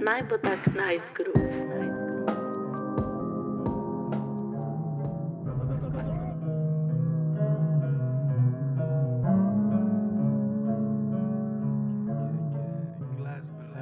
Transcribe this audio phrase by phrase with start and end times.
[0.00, 1.58] naj bo tak nice groove.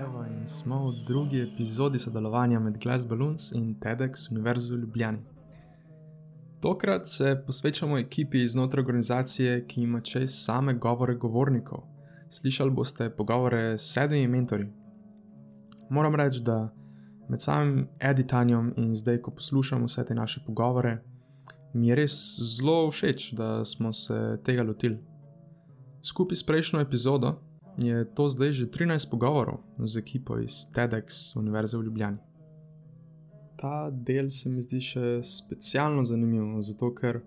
[0.00, 5.18] Evo, in smo v drugi epizodi sodelovanja med Glass Balloons in TEDx Univerzo v Ljubljani.
[6.60, 11.84] Tokrat se posvečamo ekipi znotraj organizacije, ki ima čez same govore govornikov.
[12.30, 14.85] Slišali boste pogovore s sedmimi mentori.
[15.90, 16.74] Moram reči, da
[17.28, 21.02] med samim editanjem in zdaj, ko poslušam vse te naše pogovore,
[21.74, 22.14] mi je res
[22.56, 24.98] zelo všeč, da smo se tega lotili.
[26.02, 27.34] Skupaj s prejšnjo epizodo
[27.78, 32.18] je to zdaj že 13 pogovorov z ekipo iz TEDx Univerze v Ljubljani.
[33.56, 37.20] Ta del se mi zdi še specialno zanimiv, zato ker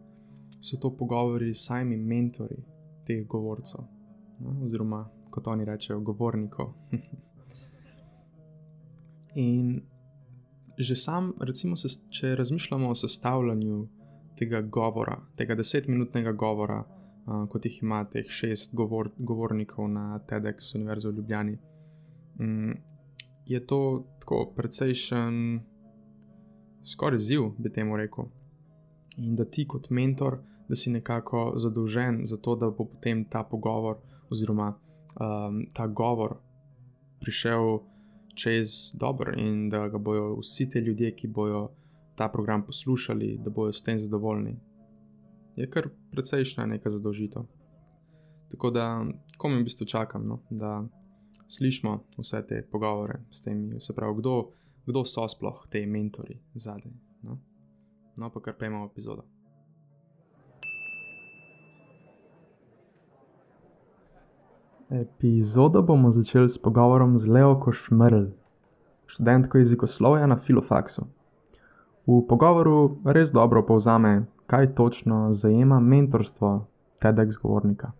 [0.62, 2.64] so to pogovori s samimi mentori
[3.06, 3.86] teh govorcev,
[4.40, 6.74] no, oziroma kot oni rečejo, govornikov.
[9.36, 9.82] In
[10.80, 13.88] že sam, recimo, se, če razmišljamo o sestavljanju
[14.40, 20.76] tega govora, tega desetminutnega govora, uh, kot jih ima teh šest govor, govornikov na TEDx
[20.76, 21.58] Univerze v Ljubljani,
[22.40, 22.74] um,
[23.46, 25.60] je to tako precejšen,
[26.86, 28.30] skoraj ziv, bi temu rekel.
[29.18, 33.44] In da ti kot mentor, da si nekako zadolžen za to, da bo potem ta
[33.44, 33.98] pogovor
[34.30, 34.70] oziroma
[35.20, 36.38] um, ta govor
[37.20, 37.80] prišel
[38.42, 41.70] čez dobro in da ga bojo vsi ti ljudje, ki bojo
[42.16, 44.58] ta program poslušali, da bojo s tem zadovoljni.
[45.56, 47.44] Je kar precejšna neka zadolžitev.
[48.52, 49.06] Tako da,
[49.38, 50.84] ko mi v bistvu čakam, no, da
[51.48, 54.52] slišimo vse te pogovore s temi, se pravi, kdo,
[54.86, 56.92] kdo so sploh te mentori zadaj.
[57.24, 57.40] No,
[58.18, 59.26] no pa kar pejmo v epizodo.
[64.90, 68.26] Epizodo bomo začeli s pogovorom z Leo Košmrl,
[69.06, 71.06] študentko jezikoslovja na Filofaksu.
[72.10, 76.66] V pogovoru res dobro povzame, kaj točno zajema mentorstvo
[76.98, 77.92] TEDx govornika.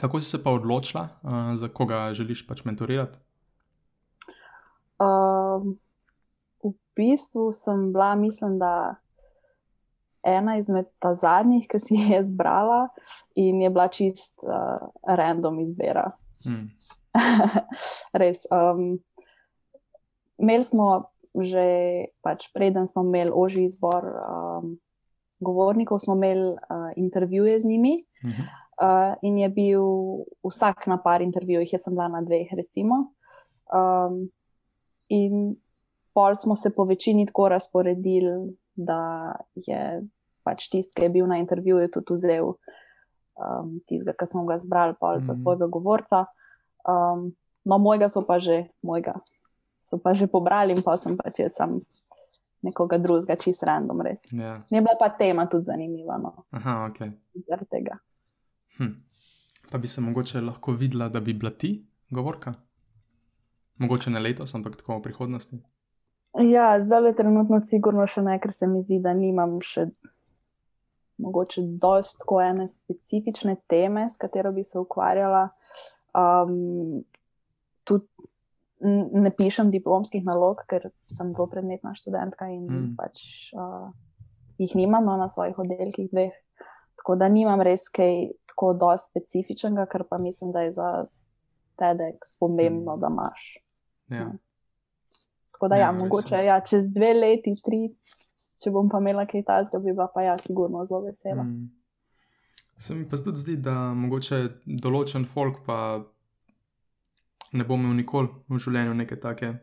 [0.00, 1.08] Kako si se pa odločila,
[1.54, 3.18] za koga želiš pač mentorirati?
[5.00, 5.78] Um,
[6.60, 9.00] v bistvu sem bila, mislim, da
[10.28, 12.88] ena izmed ta zadnjih, ki si jih je zbrala,
[13.34, 16.10] in je bila čist uh, random izbira.
[16.44, 16.68] Hmm.
[18.20, 18.46] Res.
[18.52, 18.98] Um,
[20.38, 21.08] imeli smo
[21.38, 24.72] že, pač, preden smo imeli oži izbor um,
[25.38, 27.94] govornikov, smo imeli uh, intervjuje z njimi.
[28.24, 28.48] Uh -huh.
[28.78, 29.82] Uh, in je bil
[30.42, 33.12] vsak na par intervjujih, jaz sem bila na dveh, recimo.
[33.74, 34.30] Um,
[35.08, 35.56] in
[36.14, 40.02] pol smo se po večini tako razporedili, da je
[40.48, 44.96] pač tisti, ki je bil na intervjuju, tudi vzel um, tistega, ki smo ga zbrali,
[44.96, 46.24] pol za svojega govorca.
[46.88, 47.28] Um,
[47.68, 49.18] no, mojega so pa že, mojega
[49.78, 51.78] so pa že pobrali in pa sem pač jaz sem
[52.64, 54.24] nekoga drugega, čist random, res.
[54.34, 54.58] Ja.
[54.70, 56.18] Mi je bila pa tema tudi zanimiva.
[56.18, 56.98] No, Aha, ok.
[57.46, 57.98] zaradi tega.
[58.78, 58.96] Hm.
[59.70, 62.54] Pa bi se mogoče lahko videla, da bi bila ti govorka?
[63.78, 65.60] Mogoče ne letos, ampak tako v prihodnosti.
[66.38, 69.88] Ja, zdaj le trenutno, sigurno še ne, ker se mi zdi, da nimam še
[71.18, 75.48] mogoče dost tako ene specifične teme, s katero bi se ukvarjala.
[76.14, 77.04] Um,
[77.84, 78.06] tudi
[79.12, 82.96] ne pišem diplomskih nalog, ker sem dvopredmetna študentka in Mm.
[82.96, 83.90] pač uh,
[84.58, 86.32] jih nimam no, na svojih oddelkih dveh.
[86.98, 91.06] Tako da nimam res kaj tako dosti specifičnega, kar pa mislim, da je za
[91.78, 93.00] TEDx pomembno, Mm.
[93.00, 93.64] da imaš.
[94.08, 94.24] Ja.
[94.24, 94.38] Mm.
[95.52, 97.94] Tako da, Ja, ja, mogoče ja, čez dve leti, tri,
[98.62, 101.42] če bom pa imela kaj takega, bi bila pa ja, sigurno zelo vesela.
[101.42, 101.68] Mm.
[102.78, 104.38] Se mi pa tudi zdi, da mogoče
[104.82, 105.78] določen folk pa
[107.52, 109.54] ne bo imel nikoli v življenju neke take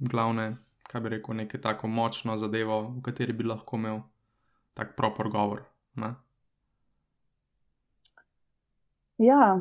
[0.00, 0.46] glavne,
[0.86, 4.04] kaj bi rekel, neke tako močno zadevo, v kateri bi lahko imel
[4.76, 5.64] tak proper govor.
[6.00, 6.12] Ne?
[9.20, 9.56] Ja,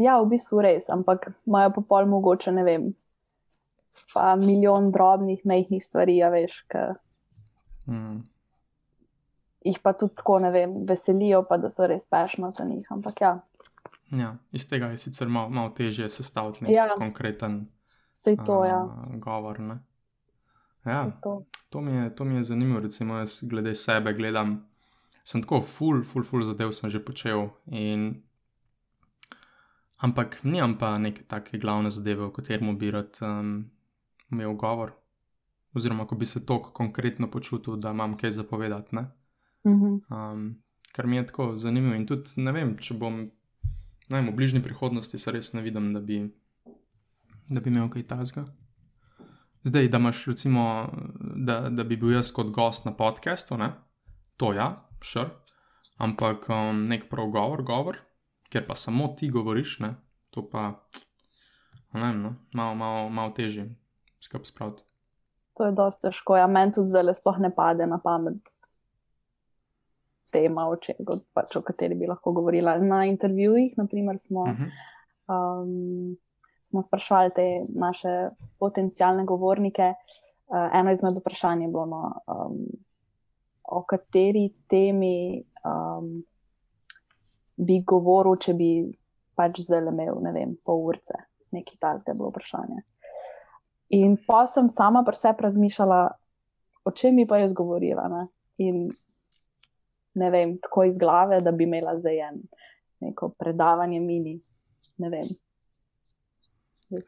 [0.00, 2.86] ja, v bistvu res, ampak imajo pa pol mogoče, ne vem,
[4.14, 6.84] pa milijon drobnih, mehkih stvari, a veš, ki
[7.86, 8.22] Mm.
[9.64, 12.86] jih pa tudi tako, ne vem, veselijo, pa da so res pešno za njih.
[12.90, 13.40] Ampak ja,
[14.12, 16.88] Ja, iz tega je sicer malo mal težje sestaviti nek Ja.
[16.96, 17.68] konkreten
[18.12, 18.84] sej to, ja.
[18.84, 19.60] a, govor.
[19.60, 19.78] Ne?
[20.84, 21.44] Ja, saj to.
[21.68, 24.68] To mi, je, to mi je zanimivo, recimo, jaz glede sebe gledam.
[25.24, 27.48] Sem tako, full, full, full zadev sem že počel.
[27.66, 28.22] In...
[29.96, 33.70] Ampak nimam pa neke take glavne zadeve, v katerem bi rad um,
[34.30, 34.92] imel govor.
[35.74, 38.96] Oziroma, ko bi se tako konkretno počutil, da imam kaj zapovedati.
[38.96, 39.06] ne.
[39.66, 39.94] Mhm.
[40.10, 41.94] Um, kar mi je tako zanimivo.
[41.94, 43.30] In tudi ne vem, če bom
[44.12, 46.20] ne vem, v bližnji prihodnosti se res ne vidim, da bi,
[47.48, 48.44] da bi imel kaj tasga.
[49.62, 50.64] Zdaj, da imaš, recimo,
[51.20, 53.58] da, da bi bil jaz kot gost na podkastu,
[54.36, 55.30] to ja, šr.
[56.02, 58.00] Ampak um, nek prav govor, govor,
[58.50, 59.94] ker pa samo ti govoriš, ne?
[60.32, 60.88] to pa,
[61.92, 62.34] ne vem, no?
[62.56, 63.68] malo, malo, malo težje
[64.24, 64.82] skrb spraviti.
[65.58, 66.36] To je dosta težko.
[66.40, 68.40] Ja, meni tudi zdaj sploh ne pade na pamet
[70.32, 70.96] tema, o, če,
[71.36, 72.78] pač, o kateri bi lahko govorila.
[72.80, 74.46] Na intervjujih, naprimer, smo.
[74.48, 74.70] Uh -huh.
[75.28, 76.16] um,
[76.70, 79.94] smo sprašvali te naše potencijalne govornike.
[80.46, 82.56] Uh, eno izmed vprašanj je bilo, no, um,
[83.62, 86.24] o kateri temi um,
[87.56, 88.70] bi govoril, če bi
[89.34, 91.14] pač zdaj imel, ne vem, pol urce,
[91.50, 92.82] nekaj tasga, bilo vprašanje.
[93.92, 96.00] In pa sem sama pri sebi razmišljala,
[96.84, 98.08] o čem bi pa jaz govorila.
[98.08, 98.26] Ne?
[98.64, 98.86] In
[100.14, 102.42] ne vem, tako iz glave, da bi imela zdaj en,
[103.00, 104.40] neko predavanje mini.
[104.98, 105.28] Ne vem,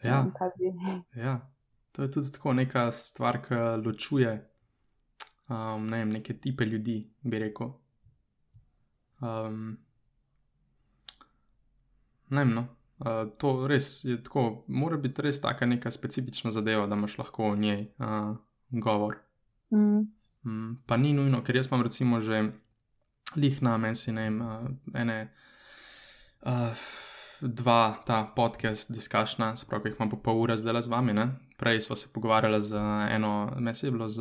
[0.02, 0.24] Ja.
[1.24, 1.40] ja,
[1.92, 3.54] to je tudi tako neka stvar, ki
[3.84, 4.32] ločuje
[5.48, 7.72] um, ne vem, neke tipe ljudi, bi rekel.
[9.20, 9.76] Um,
[12.30, 12.66] ne vem, no.
[12.98, 17.50] Uh, to res je tako, mora biti res taka neka specifična zadeva, da imaš lahko
[17.50, 18.36] o njej uh,
[18.70, 19.16] govor.
[19.72, 20.06] Mm.
[20.44, 22.52] Mm, pa ni nujno, ker jaz imam recimo že
[23.36, 25.18] lih na meni, ne vem, uh, ene.
[26.44, 26.86] Uh,
[27.40, 31.12] dva ta podcast, diskašna, se pravi, jih imam po pol ure zdaj z vami.
[31.12, 31.28] Ne?
[31.58, 32.76] Prej smo se pogovarjali z
[33.10, 34.20] eno, mesec je bilo z,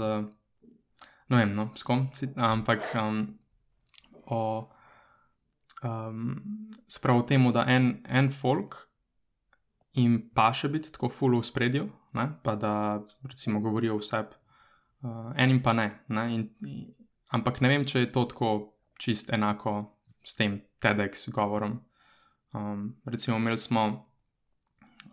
[1.29, 3.37] no vem, no, s kom, ampak um,
[4.25, 4.69] o,
[5.83, 6.41] um,
[6.88, 8.75] se pravi, o tem, da en, en folk
[9.94, 11.88] jim pa še biti tako full v spredju,
[12.18, 12.27] ne?
[12.44, 12.74] pa da
[13.30, 14.24] recimo govorijo vse,
[15.03, 15.89] uh, enim pa ne.
[16.09, 16.25] ne?
[16.33, 16.88] In, in,
[17.33, 18.53] ampak ne vem, če je to tako
[19.00, 19.75] čist enako
[20.24, 21.80] s tem TEDx govorom.
[22.53, 23.85] Um, recimo, imeli smo,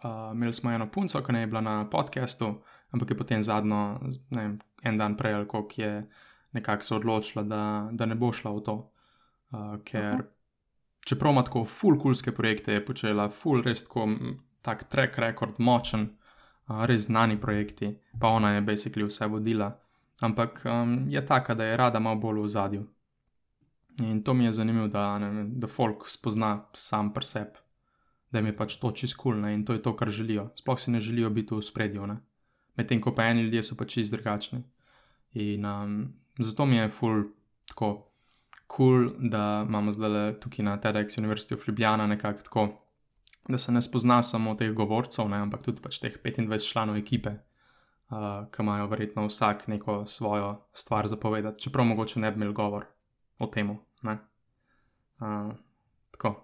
[0.05, 2.55] uh, imeli smo eno punco, ki je bila na podkastu,
[2.93, 3.99] ampak je potem zadnjo,
[4.37, 5.94] ne vem, en dan prej, ali kako je
[6.52, 7.62] nekako se odločila, da,
[7.93, 8.76] da ne bo šla v to.
[9.50, 10.39] Uh, ker, okay.
[11.10, 14.06] Čeprav ima tako full-kulske projekte, je počela full, res tako,
[14.62, 16.06] tak track record, močen,
[16.68, 19.72] uh, res znani projekti, pa ona je basically vse vodila.
[20.20, 22.82] Ampak um, je taka, da je rada malo bolj v zadju.
[24.04, 27.64] In to mi je zanimivo, da, da folk spozna sam pri sebi,
[28.30, 30.50] da jim je pač to čisto kul cool, in to je to, kar želijo.
[30.60, 32.06] Sploh si ne želijo biti v spredju,
[32.76, 34.62] medtem ko pa eni ljudje so pač čisto drugačni.
[35.34, 35.98] In um,
[36.38, 37.24] zato mi je ful
[37.66, 38.09] tako
[38.76, 42.69] cool, da imamo zdaj tukaj na TEDx University of Ljubljana nekako tako,
[43.49, 47.31] da se ne spozna samo teh govorcev, ne, ampak tudi pač teh 25 članov ekipe.
[48.11, 52.84] Uh, ki imajo verjetno vsak neko svojo stvar zapovedati, čeprav mogoče ne bi imeli govor
[53.38, 53.70] o tem.
[53.70, 55.52] Uh,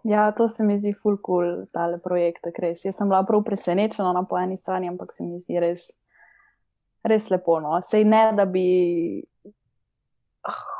[0.04, 2.46] ja, to se mi zdi full cool, tale projekt.
[2.58, 2.84] Res.
[2.84, 5.90] Jaz sem bila prav presenečena na po eni strani, ampak se mi zdi res,
[7.02, 7.58] res lepo.
[7.60, 7.80] No.
[7.82, 8.66] Sej ne, da bi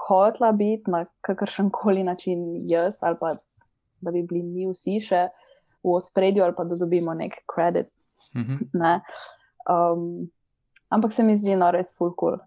[0.07, 3.35] hotla biti na kakršen koli način jaz, ali pa
[4.01, 5.29] da bi bili mi vsi še
[5.83, 7.89] v ospredju, ali pa da dobimo nek kredit.
[8.35, 8.69] Mm -hmm.
[8.73, 9.01] ne.
[9.71, 10.31] um,
[10.89, 12.39] ampak se mi zdi no, res full cool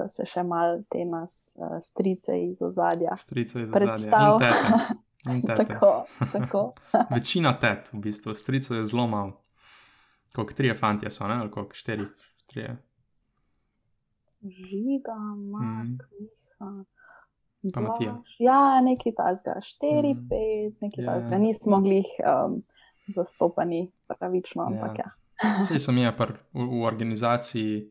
[0.00, 3.16] da se še malo te nas uh, strice iz ozadja.
[3.20, 4.52] Strice iz ozadja.
[5.56, 5.92] tako,
[6.32, 6.64] tako.
[7.14, 9.40] Večina tet, v bistvu, strice je zelo malo.
[10.36, 11.40] Kot tri fanti so, ne?
[11.42, 12.06] ali kot štiri,
[12.50, 12.68] tri.
[14.40, 15.16] Žiga,
[15.52, 16.28] mak, mm.
[17.74, 18.16] Pa Matija.
[18.38, 20.28] Ja, nekaj tasga, štiri, mm.
[20.28, 21.14] pet, nekaj yeah.
[21.14, 21.38] tasga.
[21.38, 22.62] Nismo mogli jih um,
[23.14, 25.10] zastopani pravično, ampak ja.
[25.42, 25.56] ja.
[25.60, 27.90] Vse sem jaz v, v organizaciji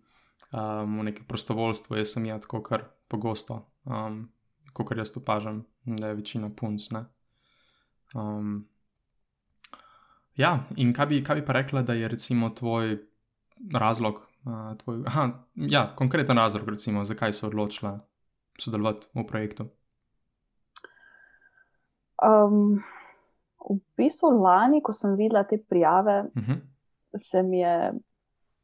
[0.51, 4.23] um, v neki prostovoljstvu, jaz sem jaz tako kar pogosto, um,
[4.73, 6.89] kot jaz opažam, da je večina punc.
[8.15, 8.67] Um,
[10.35, 12.97] ja, in kaj bi, kaj bi pa rekla, da je recimo tvoj
[13.73, 17.99] razlog, uh, tvoj, aha, ja, konkreten razlog, recimo, zakaj se odločila
[18.61, 19.67] sodelovati v projektu?
[22.23, 22.83] Um,
[23.63, 26.51] v bistvu lani, ko sem videla te prijave, uh mhm.
[26.51, 26.61] -huh.
[27.17, 27.93] se mi je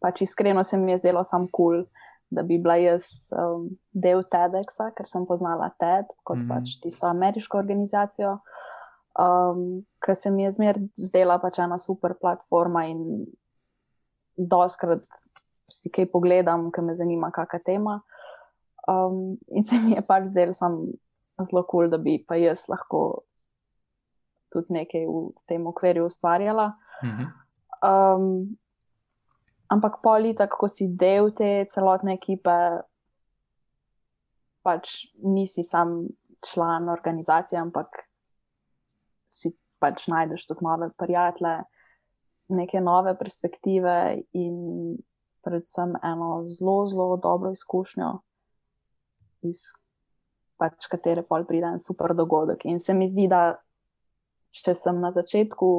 [0.05, 1.85] pač iskreno se mi je zdelo sam kul, cool,
[2.29, 6.49] da bi bila jaz um, del TEDxa, ker sem poznala TED kot mm -hmm.
[6.49, 8.37] pač tisto ameriško organizacijo,
[9.19, 13.25] um, ker se mi je zmer zdela pač ena super platforma in
[14.37, 15.05] doskrat
[15.71, 18.01] si kaj pogledam, ker me zanima, kakšna tema.
[18.87, 23.23] Um, in se mi je pač zdelo zelo kul, cool, da bi pa jaz lahko
[24.53, 26.73] tudi nekaj v tem okviru ustvarjala.
[27.01, 27.27] -hmm.
[27.83, 28.57] um,
[29.65, 32.53] Ampak polita, ko si del te celotne ekipe,
[34.61, 36.05] pač nisi sam
[36.45, 38.05] član organizacije, ampak
[39.29, 41.63] si pač najdeš tudi nove prijatelje,
[42.53, 44.97] neke nove perspektive in
[45.45, 48.11] predvsem eno zelo, zelo dobro izkušnjo,
[49.47, 49.67] iz
[50.59, 52.65] pač katere pol pride en super dogodek.
[52.65, 53.55] In se mi zdi, da
[54.55, 55.69] če sem na začetku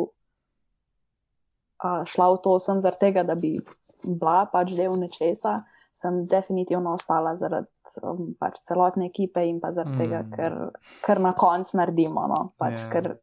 [1.85, 3.57] uh, šla v to, sem zaradi tega, da bi
[4.05, 5.59] bila pač del nečesa,
[5.97, 10.01] sem definitivno ostala zaradi um, pač celotne ekipe in pa zaradi mm.
[10.03, 10.59] tega, ker,
[11.07, 12.27] ker na koncu naredimo.
[12.29, 12.41] No?
[12.61, 12.91] Pač, yeah.
[12.93, 13.17] Ker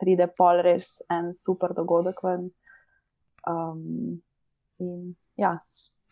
[0.00, 2.50] pride pol res en super dogodek ven.
[3.48, 4.20] Um,
[4.82, 5.54] in, ja.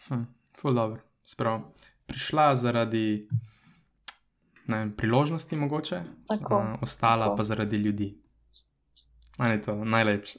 [0.09, 0.25] hm,
[0.63, 1.67] dobro, sprav.
[2.09, 3.29] Prišla zaradi
[4.69, 7.37] ne, priložnosti, mogoče, tako, uh, ostala tako.
[7.37, 8.19] pa zaradi ljudi.
[9.39, 10.39] Ali je to najlepše?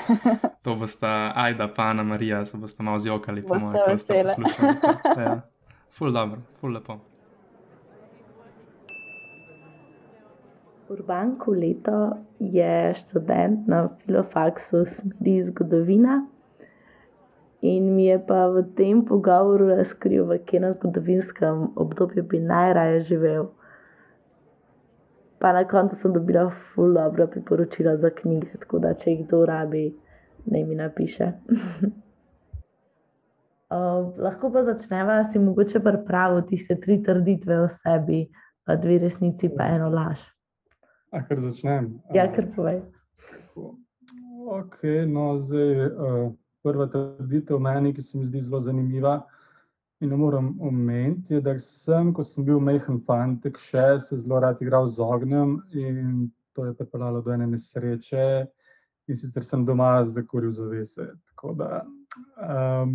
[0.62, 4.74] to bosta Aida, pa Ana Marija, se boste malo zjokali, po mojem, kako ste poslušali.
[5.24, 5.40] Ja.
[5.90, 6.98] Ful dobro, ful lepo.
[10.90, 16.26] Urban Kuleto je študent na filofaksu smeri zgodovina
[17.62, 23.50] in mi je pa v tem pogovoru razkril, v katerem zgodovinskem obdobju bi najraje živel.
[25.40, 29.44] Pa na koncu sem dobila ful dobro priporočila za knjige, tako da če jih kdo
[29.48, 29.86] rabi,
[30.46, 31.30] naj mi napiše.
[33.70, 38.26] uh, lahko pa začneva si mogoče pripraviti tiste tri trditve o sebi,
[38.82, 40.20] dve resnici pa eno laž.
[41.10, 41.88] A kar začnem.
[42.14, 42.82] Ja, kar povej.
[44.50, 44.76] Ok,
[45.08, 46.30] no zdaj uh,
[46.62, 49.22] prva trditev meni, ki se mi zdi zelo zanimiva
[50.00, 54.40] in ne moram omeniti, je, da sem, ko sem bil mehen fantek, še se zelo
[54.40, 58.26] rad igral z ognjem in to je pripeljalo do ene nesreče
[59.08, 61.10] in sicer sem doma zakoril zavese.
[61.28, 61.82] Tako da,
[62.40, 62.94] um,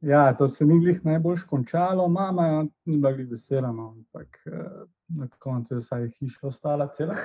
[0.00, 4.84] ja, to se ni glih najbolj končalo, mama ni bila glih vesela, no, ampak uh,
[5.18, 7.16] na koncu je vsaj hiša ostala cela,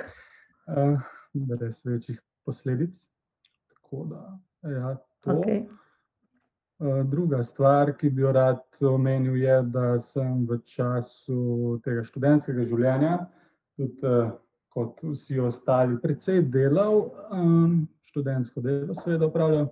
[0.73, 0.97] uh,
[1.33, 2.97] brez večjih posledic.
[3.75, 4.23] Tako da,
[4.63, 5.37] ja, to.
[5.37, 5.67] Okay.
[6.79, 12.63] Eh, druga stvar, ki bi jo rad omenil, je, da sem v času tega študentskega
[12.69, 13.17] življenja,
[13.75, 14.29] tudi uh,
[14.71, 17.01] kot vsi ostali, precej delal,
[17.35, 17.73] um,
[18.07, 19.67] študentsko delo, seveda, upravljal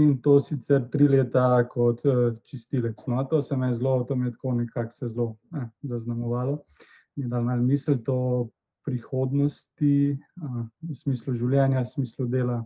[0.00, 3.02] in to sicer tri leta kot uh, čistilec.
[3.12, 6.62] No, to se me je zelo, to me je tako nekako se zelo eh, zaznamovalo.
[7.16, 8.48] Mi je dal malo misel to
[8.88, 12.62] prihodnosti, uh, v smislu življenja, v smislu dela,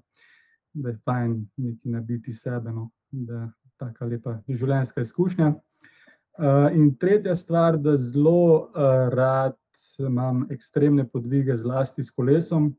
[0.70, 1.34] da je fajn
[1.66, 2.70] nekaj narediti sebe.
[2.70, 3.48] No, da
[3.82, 5.52] tako lepa življenjska izkušnja.
[5.52, 9.58] Uh, in tretja stvar, da zelo uh, rad
[10.02, 12.72] imam ekstremne podvige, zlasti s kolesom.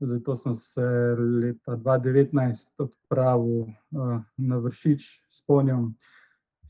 [0.00, 0.86] Zato sem se
[1.18, 5.92] leta 2019 odpravil uh, na vršič s ponjom.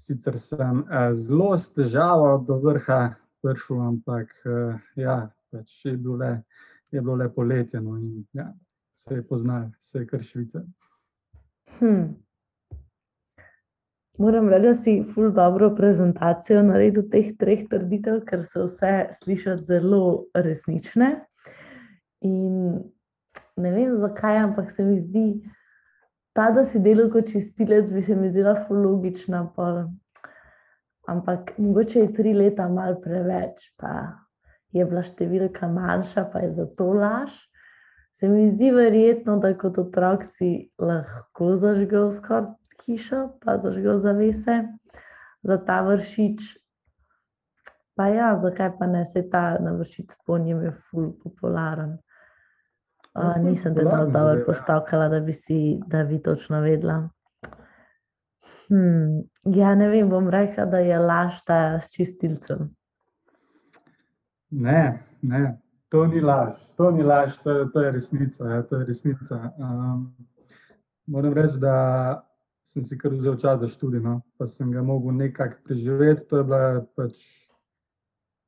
[0.00, 0.84] Sicer sem
[1.14, 4.32] zelo s težavo do vrha prišel, ampak
[4.98, 6.30] ja, pač je, bilo le,
[6.90, 8.48] je bilo le poletje no, in ja,
[8.98, 10.64] se je poznal, se je kar švice.
[11.78, 12.16] Hmm.
[14.20, 19.64] Moram reči, da si ful dobro prezentacijo naredil teh treh trditev, ker so vse slišati
[19.64, 21.08] zelo resnične.
[22.28, 22.58] In
[23.56, 25.24] ne vem zakaj, ampak se mi zdi,
[26.36, 29.46] ta, da si delal kot čistilec, bi se mi zdela ful logična.
[29.56, 29.86] Pol.
[31.08, 34.20] Ampak mogoče je tri leta mal preveč, pa
[34.76, 37.32] je bila številka manjša, pa je zato laž.
[38.20, 44.62] Se mi zdi verjetno, da kot otrok si lahko zažgal skoraj hišo, pa zažgal zavese
[45.42, 46.40] za ta vršič.
[47.96, 51.98] Pa ja, zakaj pa ne se ta na vršič spomnim, je ful popularen.
[53.14, 57.08] Uh, nisem te dobro dobro postavkala, da bi si, da bi točno vedela.
[58.70, 62.70] Hmm, ja, ne vem, bom rekla, da je laž ta s čistilcem.
[64.50, 65.58] Ne, ne,
[65.88, 68.48] to ni laž, to ni laž, to to je resnica.
[68.48, 69.52] Ja, to je resnica.
[69.58, 70.14] Um,
[71.06, 71.74] moram reči, da
[72.72, 74.20] sem si kar vzel čas za študij, no?
[74.38, 76.26] pa sem ga mogel nekako preživeti.
[76.30, 77.22] To je bilo pač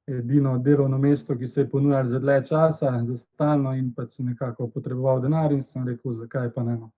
[0.07, 4.69] edino delovno mesto, ki se je ponujalo za dlje časa, za stalno, in pač nekako
[4.71, 6.76] potreboval denar, in sem rekel, zakaj pa ne.
[6.79, 6.93] No?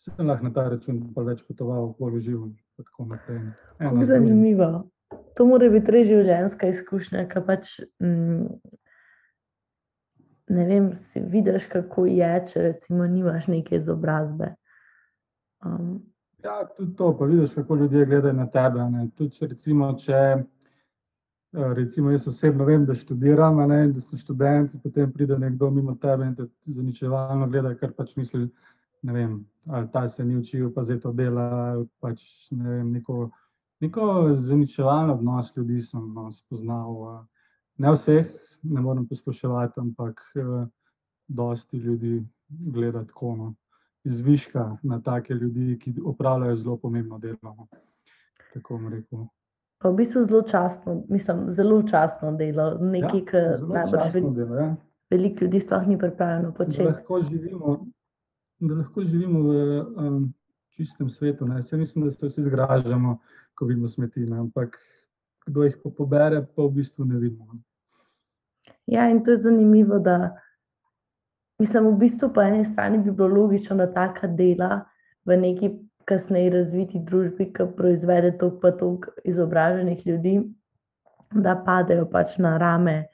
[0.00, 2.50] Sem lahko na ta račun pa več potoval, bolj užival.
[2.76, 4.88] Kako zanimivo.
[5.36, 7.76] To mora biti res življenjska izkušnja, ki pač.
[8.02, 8.56] Mm,
[10.48, 14.50] Ne vem, si vidiš, kako je, če recimo nimaš neke izobrazbe.
[15.64, 16.02] Um,
[16.44, 18.80] Ja, tudi to, pa vidiš, kako ljudje gledajo na tebe.
[19.16, 24.74] Tudi, če, recimo, če eh, recimo, jaz osebno vem, da študiram, ne, da sem študent,
[24.82, 28.44] potem pride nekdo mimo tebe in te zaničevalno gleda, ker pač misli,
[29.08, 29.38] ne vem,
[29.70, 31.48] ali ta se ni učil, pa zdaj to dela.
[32.04, 32.20] Pač,
[32.52, 33.30] ne vem, neko,
[33.80, 37.24] neko zaničevalno odnos ljudi sem no, spoznal.
[37.80, 38.28] Ne vseh,
[38.68, 40.56] ne morem posploševati, ampak eh,
[41.24, 42.18] dosti ljudi
[42.50, 43.36] gleda tako.
[43.40, 43.54] No
[44.04, 47.38] zviška na take ljudi, ki opravljajo zelo pomembno delo.
[47.42, 47.66] No.
[48.54, 49.26] tako bom rekel.
[49.78, 54.34] Pa v bistvu zelo častno, mislim, zelo častno delo, nekaj, Ja, kar najbrž častno vel-
[54.34, 54.76] delo, ja.
[55.10, 56.84] veliko ljudi sploh ni pripravljeno da početi.
[56.84, 57.86] lahko živimo,
[58.60, 60.34] da lahko živimo v um,
[60.70, 61.46] čistem svetu.
[61.46, 61.62] Ne.
[61.62, 63.18] Saj mislim, da se vsi zgražamo,
[63.54, 64.38] ko vidimo smeti, ne.
[64.38, 64.78] ampak
[65.46, 67.52] kdo jih pa pobere, pa v bistvu ne vidimo.
[67.52, 67.60] ne.
[68.86, 70.36] Ja, in to je zanimivo, da
[71.58, 74.84] mislim, v bistvu po eni strani bi bilo logično, da taka dela
[75.24, 75.70] v neki
[76.04, 80.36] kasneje razviti družbi, ki proizvede toliko pa toliko izobraženih ljudi,
[81.30, 83.04] da padejo pač na rame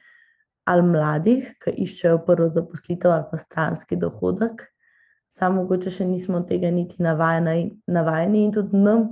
[0.65, 4.67] ali mladih, ki iščejo prvo zaposlitev ali pa stranski dohodek.
[5.31, 9.09] Samo mogoče še nismo tega niti navajeni, in tudi nam,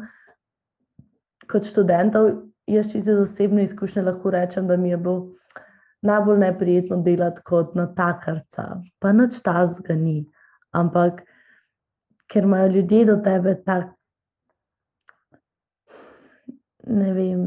[1.48, 2.30] kot študentov,
[2.68, 5.30] jaz čisto iz osebne izkušnje lahko rečem, da mi je bilo
[6.02, 10.22] najbolj neprijetno delati kot natakarca, pa nič tazga ni.
[10.70, 11.22] Ampak
[12.28, 13.94] ker imajo ljudje do tebe tak,
[16.86, 17.42] ne vem,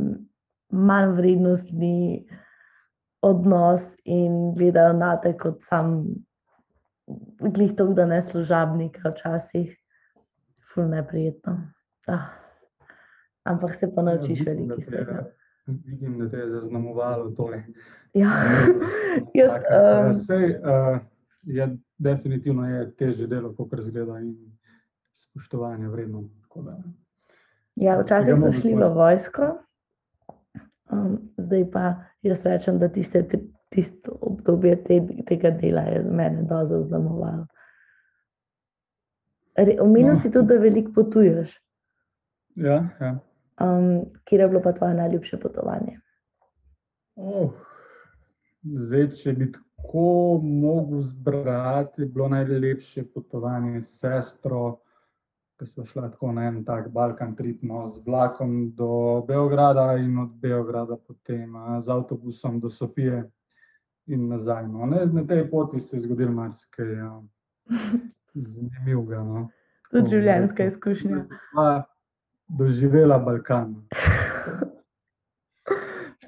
[0.71, 2.25] manj vrednostni
[3.21, 6.03] odnos in gledajo na te kot sam,
[7.39, 9.75] glih to, da ne služabnika včasih,
[10.73, 11.57] ful neprijetno.
[12.07, 12.31] Ah.
[13.43, 15.23] Ampak se pa naučiš Ja, vidim, veliko iz tega.
[15.67, 17.63] Vidim, da te je zaznamovalo tole.
[18.13, 18.29] Ja,
[19.37, 20.99] jaz, um, Sej, uh,
[21.43, 24.35] je definitivno je teže delo, kot razgleda in
[25.13, 26.23] spoštovanje vredno.
[26.55, 26.77] da,
[27.75, 29.57] Ja, včasih so šli v vojsko,
[30.91, 33.23] um, zdaj pa jaz rečem, da tiste,
[33.69, 37.47] tisto obdobje te, tega dela je mene dosti zaznamovalo.
[39.79, 40.19] Omenil No.
[40.19, 41.59] si tudi, da veliko potuješ.
[42.55, 43.19] Ja, ja.
[43.61, 45.99] Um, kje je bilo pa tvoje najljubše potovanje?
[47.15, 47.51] Oh,
[48.63, 54.79] zdaj, če bi tako mogel zbrati, je bilo najlepše potovanje s sestro,
[55.59, 60.17] ki smo šla tako na en tak Balkan trip, no, z vlakom do Beograda in
[60.17, 63.23] od Beograda potem a, z avtobusom do Sofije
[64.07, 64.67] in nazaj.
[64.67, 64.85] No.
[64.85, 67.21] Ne, na tej poti se je zgodilo marsikaj ja,
[68.33, 69.23] zanimivega.
[69.23, 69.49] No.
[69.91, 71.25] Tudi Tako, življenjska izkušnja.
[72.57, 73.75] Doživela Balkan.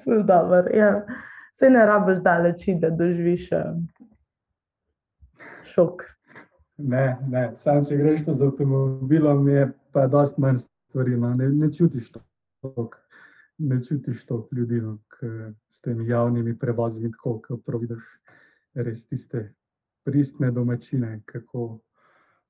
[0.04, 1.06] Ful Dober, ja.
[1.54, 3.86] Se ne rabiš daleč, da doživiš um,
[5.74, 6.02] šok.
[6.78, 7.44] Ne, ne.
[7.56, 11.16] Sam, če greš z avtomobilom, je pa dosti manj stvari.
[11.16, 11.34] No.
[11.38, 12.24] Ne, ne čutiš to,
[13.58, 15.30] ne čutiš to ljudi, no, k,
[15.70, 18.04] s temi javnimi prevozi, tako kot vidiš
[18.74, 19.52] res tiste
[20.04, 21.78] pristne domačine, kako,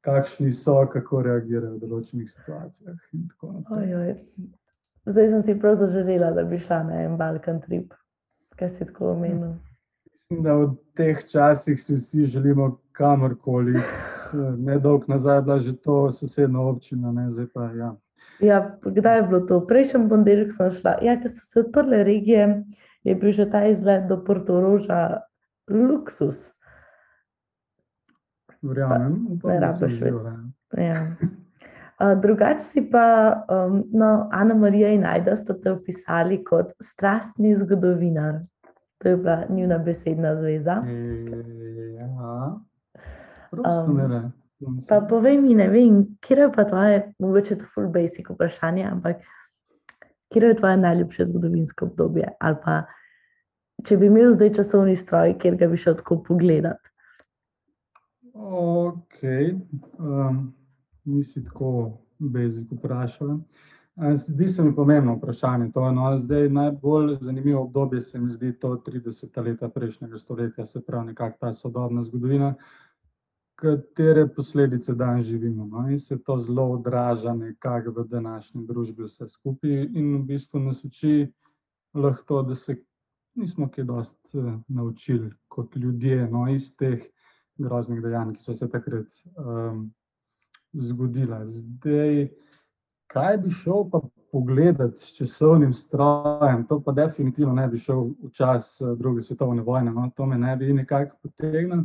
[0.05, 2.97] kakšni so, kako reagirajo v določenih situacijah.
[3.43, 3.95] naprej.
[3.95, 4.15] Ojoj.
[5.05, 7.93] Zdaj sem si prav zaželela, da bi šla na en Balkan trip,
[8.57, 9.57] kaj si tako omenil.
[10.09, 13.81] Mislim, da v teh časih si vsi želimo kamorkoli.
[14.59, 17.93] Ne dolgo nazaj je bila že to sosednja občina, ne, zdaj pa ja.
[18.41, 19.61] Ja, kdaj je bilo to?
[19.67, 20.97] Prejšnji ponedeljek sem šla.
[21.03, 22.65] Ja, ker so se odprle regije,
[23.05, 25.21] je bil že ta izlet do Portoroža
[25.69, 26.54] luksus.
[28.65, 30.15] Verjamem, upam, ne rabiš več.
[30.81, 31.01] Ja.
[31.95, 33.05] Uh, drugače si pa,
[33.53, 38.41] um, no, Ana Marija in Aida sta te opisali kot strastni zgodovinar.
[39.03, 40.81] To je bila njuna besedna zveza.
[40.89, 42.61] E, Ja,
[43.51, 44.31] prosto Um, ne.
[44.89, 49.21] Pa povej mi, ne vem, kje je pa tvoje, mogoče to full basic vprašanje, ampak
[50.33, 52.29] kje je tvoje najljubše zgodovinsko obdobje?
[52.41, 52.85] Ali pa
[53.85, 56.94] če bi imel zdaj časovni stroj, kjer ga bi šel tako pogledati.
[58.85, 59.21] Ok,
[59.99, 60.55] um,
[61.05, 63.39] nisi tako bezik vprašala.
[63.97, 65.71] A, Zdi se mi pomembno vprašanje.
[65.73, 69.45] To, no, zdaj najbolj zanimivo obdobje se mi zdi to 30.
[69.45, 72.55] leta prejšnjega stoletja, se pravi nekako ta sodobna zgodovina,
[73.55, 75.67] katere posledice danes živimo.
[75.67, 80.61] No, in se to zelo odraža nekako v današnji družbi vse skupaj in v bistvu
[80.61, 81.33] nas uči
[81.95, 82.77] lahko da se
[83.35, 87.03] nismo kaj dosti eh, naučili kot ljudje no, iz teh
[87.59, 89.87] groznih dejanj, ki so se takrat um,
[90.73, 91.47] zgodila.
[91.47, 92.29] Zdaj,
[93.07, 94.01] kaj bi šel pa
[94.33, 99.63] pogledati s časovnim strojem, to pa definitivno ne bi šel v čas eh, druge svetovne
[99.63, 101.85] vojne, no, to me ne bi nekako potegnil.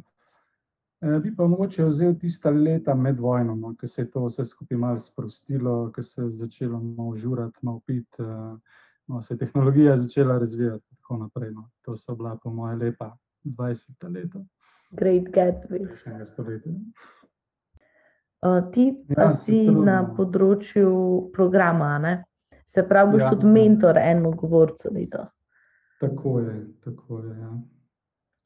[1.02, 4.46] Eh, Bi pa mogoče vzel tista leta med vojno, no, ko se je to vse
[4.46, 8.24] skupaj malo sprostilo, ko se je začelo malo žurati, malo piti,
[9.08, 11.52] no, se je tehnologija začela razvijati in tako naprej.
[11.52, 11.70] No.
[11.82, 14.44] To so bila po moje lepa 20 leta
[14.92, 15.80] Great Gatsby.
[18.42, 20.92] Uh, ti pa Ja, se si trudim, na področju
[21.34, 22.24] programa, ne?
[22.70, 25.34] se pravi, boš Ja, tudi mentor enemu govorcu letos.
[26.00, 27.36] Tako je, tako je.
[27.40, 27.52] Ja.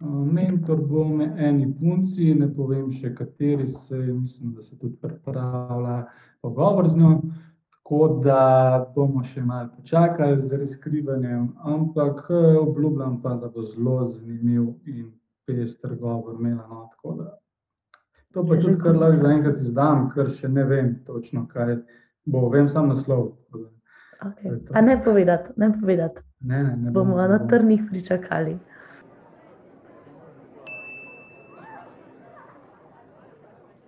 [0.03, 4.95] Uh, Mentor bo me eni punci, ne povem še kateri, se mislim, da se tudi
[5.01, 6.06] pripravlja
[6.41, 7.17] pogovor z njo.
[7.19, 7.43] Tako
[7.84, 14.06] Tako da bomo še malo počakali z razkrivanjem, ampak eh, obljubljam pa, da bo zelo
[14.08, 15.10] zanimiv in
[15.45, 16.67] pester govor imela.
[16.67, 17.38] No, tako da
[18.34, 21.75] to pa Je že tudi kar lahko zaenkrat izdam, ker še ne vem točno, kaj
[22.25, 22.47] bo.
[22.49, 23.34] Vem samo naslov.
[24.23, 24.47] Okay.
[24.49, 24.73] To je to.
[24.73, 26.21] A ne povedati, ne povedati.
[26.41, 27.47] Ne, ne, ne bom, Bomo ne na bom.
[27.49, 28.58] trnih pričakali.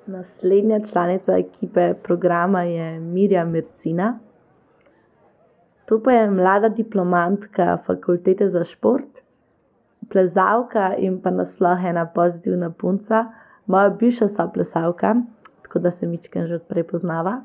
[0.06, 4.20] Naslednja članica ekipe programa je Mirja Mercina.
[5.86, 9.25] To pa je mlada diplomantka fakultete za šport,
[10.10, 13.26] plezalka in pa nasploh ena pozitivna punca,
[13.66, 15.16] moja bivša soplesalka,
[15.64, 17.42] tako da se mičken že odprej poznava.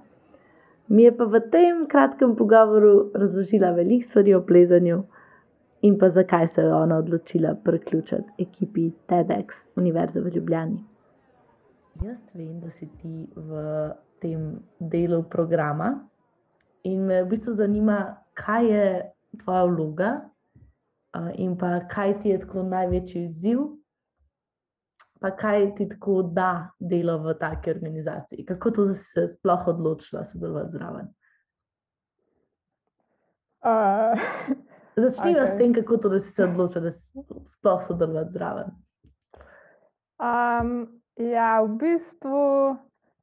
[0.89, 5.03] Mi je pa v tem kratkem pogovoru razložila veliko stvari o plezanju
[5.83, 10.85] in pa zakaj se je ona odločila priključiti ekipi TEDx Univerze v Ljubljani.
[12.05, 13.63] Jaz vem, da si ti v
[14.21, 15.95] tem delu programa
[16.83, 18.85] in me v bistvu zanima, kaj je
[19.45, 20.11] tvoja vloga
[21.35, 23.59] in pa kaj ti je tako največji izziv,
[25.21, 28.45] pa kaj ti tako da delo v taki organizaciji.
[28.47, 31.09] Kako to, da si se sploh odločila sodelovati zraven?
[33.61, 34.21] Uh,
[35.03, 35.55] Začniva okay.
[35.55, 37.09] s tem, kako to, da si se odločila, da si
[37.57, 38.71] sploh sodelovati zraven.
[40.21, 42.77] um, ja, v bistvu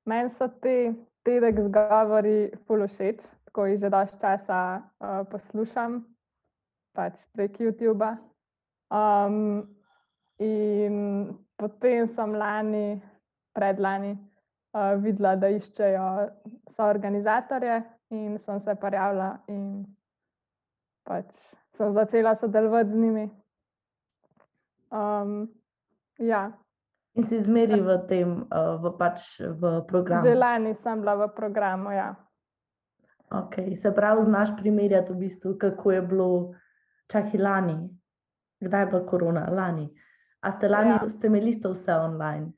[0.06, 0.94] meni so ti
[1.26, 4.62] TEDx govori ful všeč, tako jih že dosti časa
[5.00, 6.06] uh, poslušam,
[6.98, 8.16] pač prek YouTuba.
[8.90, 9.68] Um,
[10.42, 10.98] in
[11.60, 12.98] potem sem lani,
[13.58, 14.16] predlani,
[14.74, 16.08] uh, videla, da iščejo
[16.78, 17.82] soorganizatorje
[18.16, 19.86] in sem se prijavila in
[21.08, 21.30] pač
[21.78, 23.28] sem začela sodelovati z njimi.
[24.90, 25.50] Um,
[26.18, 26.48] ja,
[27.18, 30.22] In si zmeri v tem, uh, v, pač v programu.
[30.22, 31.90] že lani sem bila v programu.
[31.90, 32.14] Ja.
[33.34, 33.74] Okay.
[33.74, 36.30] Se pravi, znaš primerjati, v bistvu, kako je bilo
[37.12, 37.78] čakaj lani,
[38.60, 39.88] kdaj je bila korona, lani.
[40.42, 41.10] A ste lani, ja.
[41.10, 42.52] Ste imeli isto vse online?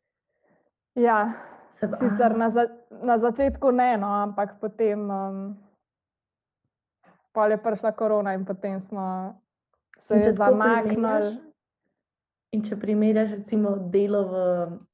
[0.96, 1.34] Ja,
[1.80, 5.56] Se, pa- sicer na, za, na začetku ne, no, ampak potem um,
[7.50, 9.34] je prišla korona in potem smo
[10.08, 11.38] se In zamaknili.
[12.52, 14.36] In če primerjaš, recimo, delo, v,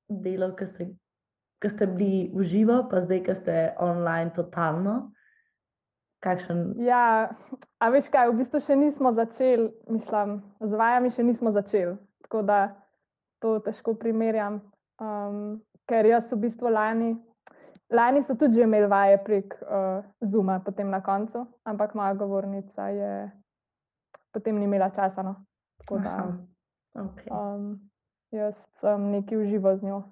[0.10, 0.86] delo ki ste,
[1.63, 5.15] ki ste bili v živo, pa zdaj, ki ste online, totalno,
[6.20, 6.76] kakšen.
[6.84, 7.32] Ja,
[7.86, 11.93] a veš kaj, v bistvu še nismo začeli, mislim, z vajami še nismo začeli,
[12.26, 12.60] tako da
[13.43, 14.60] to težko primerjam.
[14.98, 17.13] Um, ker jaz v bistvu lani,
[17.93, 22.89] lani so tudi že imeli vaje prek uh, Zuma, potem na koncu, ampak moja govornica
[22.89, 23.12] je
[24.34, 25.24] potem ni imela časa.
[25.24, 25.36] No.
[25.78, 26.32] Tako da Aha,
[26.95, 27.30] okay.
[27.32, 27.80] um,
[28.32, 30.04] jaz sem neki uživo z njo.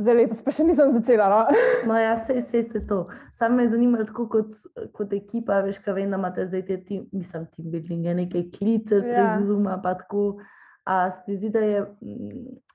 [0.00, 1.28] Zdaj letos pa še nisem začela.
[1.28, 1.40] No.
[1.88, 3.04] No, ja, se ste to.
[3.38, 4.56] Sam me je zanimalo, tako kot,
[4.96, 9.02] kot ekipa, veš, kaj vem, da imate zdaj te, tim, mislim, team building, neke klice
[9.02, 9.36] prek Ja.
[9.44, 10.38] Zuma, pa tako.
[10.84, 11.82] A se ti zdi, da je,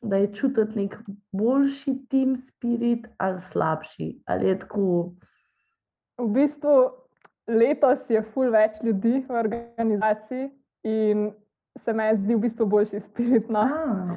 [0.02, 0.94] da je čutiti nek
[1.36, 4.14] boljši team spirit ali slabši?
[4.26, 4.86] Ali je tako?
[6.18, 6.76] V bistvu
[7.48, 10.48] letos je ful več ljudi v organizaciji
[10.88, 11.28] in
[11.84, 13.50] se mi zdi v bistvu boljši spirit.
[13.52, 13.66] No.
[13.66, 14.16] A,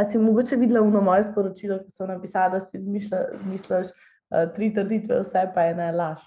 [0.00, 4.46] a si mogoče videla v moje sporočilo, ki sem napisala, da si izmišlja, izmišljaš uh,
[4.54, 6.22] tri trditve, vse pa ena je laž.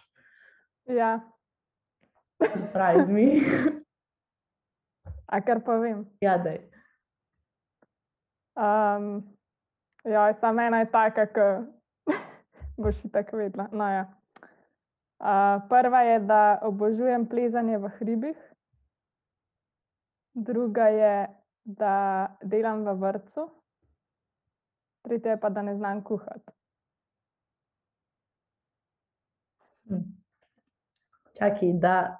[0.85, 1.13] Ja,
[2.51, 3.41] Surprise mi.
[5.27, 6.05] a kar pa vem.
[6.21, 6.59] ja, daj.
[8.53, 9.23] Um,
[10.05, 11.47] ja, samo ena je taka, ki
[12.81, 13.67] boš si tako vedela.
[13.71, 14.05] No, ja.
[15.19, 18.37] uh, prva je, da obožujem plezanje v hribih,
[20.33, 21.27] druga je,
[21.65, 23.47] da delam v vrtu,
[25.03, 26.51] tretja je pa, da ne znam kuhati.
[29.89, 30.03] Hm.
[31.37, 32.17] Čakaj, da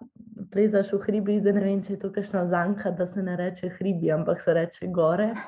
[0.51, 3.69] plezaš v hribih, zdaj ne vem, če je to kakšna zanka, da se ne reče
[3.77, 5.33] hribi, ampak se reče gore.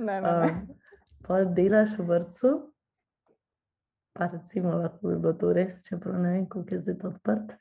[0.00, 0.46] Ne, ne, ne.
[0.48, 0.76] Um,
[1.26, 2.50] pol delaš v vrtu,
[4.16, 7.52] pa recimo lahko bi bilo to res, čeprav ne vem, koliko je zdaj to odprt.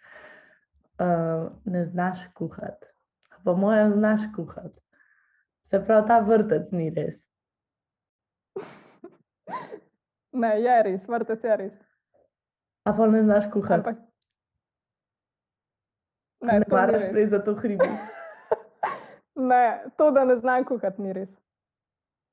[1.04, 2.88] Uh, ne znaš kuhati.
[3.44, 4.80] Pa moja znaš kuhati.
[5.68, 7.20] Se pravi, ta vrtec ni res.
[10.34, 11.74] Ne, je res, vrtec je res.
[12.86, 13.74] A pa ne znaš kuhati.
[13.74, 13.98] Ampak,
[16.42, 17.12] ne, ne, to maraš res.
[17.12, 17.90] prej za to hribi.
[19.52, 19.64] ne,
[19.98, 21.30] to, da ne znam kuhati, ni res.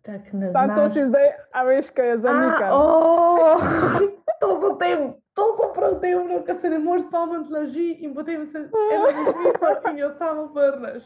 [0.02, 0.92] Tak, ne Sam to znaš.
[0.94, 2.70] si zdaj, a veš, kaj je A, zanikal.
[2.72, 3.60] oh,
[4.40, 4.90] to so te,
[5.34, 8.58] to so prav temno, ko se ne moreš spomniti laži in potem se
[8.94, 11.02] eno resnico in jo samo vrneš.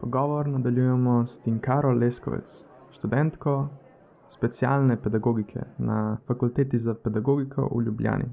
[0.00, 3.68] Pogovor nadaljujemo s Tinkaro Leskovec, študentko
[4.30, 8.24] specialne pedagogike na fakulteti za pedagogiko v Ljubljani.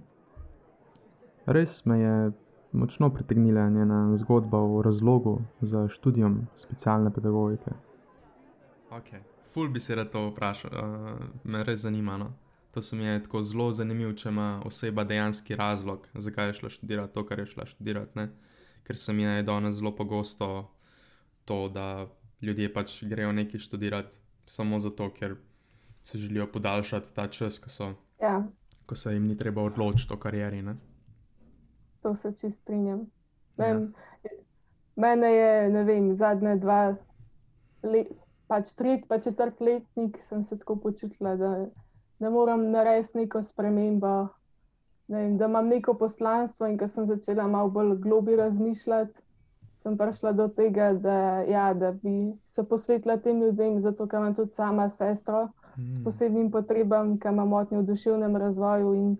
[1.45, 2.31] Res me je
[2.71, 7.71] močno pritegnila njena zgodba o razlogu za študijum specialne pedagogike.
[8.91, 9.09] Ok,
[9.53, 12.17] ful bi se rad to vprašal, uh, me res zanima.
[12.17, 12.33] No?
[12.71, 16.69] To se mi je tako zelo zanimivo, če ima oseba dejanski razlog, zakaj je šla
[16.69, 18.17] študirati to, kar je šla študirati.
[18.19, 18.29] Ne?
[18.83, 20.72] Ker se mi je danes zelo pogosto
[21.45, 22.07] to, da
[22.41, 25.35] ljudje pač grejo nekaj študirati samo zato, ker
[26.03, 28.43] se želijo podaljšati ta čas, ko, so, Ja,
[28.85, 30.61] ko se jim ni treba odločiti o karieri.
[30.61, 30.75] Ne?
[32.03, 33.05] to se čist strinjam.
[33.57, 33.79] Ja.
[34.95, 36.95] Mene je, ne vem, zadnje dva,
[37.83, 38.03] le,
[38.47, 41.51] pač tretji, pa četrt letnik sem se tako počutila, da
[42.19, 44.27] ne morem narediti neko spremembo,
[45.07, 46.67] ne vem, da imam neko poslanstvo.
[46.67, 49.15] In ko sem začela malo bolj globi razmišljati,
[49.83, 54.35] sem prišla do tega, da, ja, da bi se posvetila tem ljudem, zato ker imam
[54.35, 56.03] tudi sama sestro s Mm.
[56.03, 58.93] posebnimi potrebami, ki ima motnje v duševnem razvoju.
[58.93, 59.17] In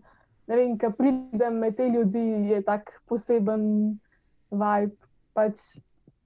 [0.47, 2.21] ne vem, ko pridem med te ljudi,
[2.51, 3.63] je tak poseben
[4.51, 4.95] vibe.
[5.33, 5.59] Pač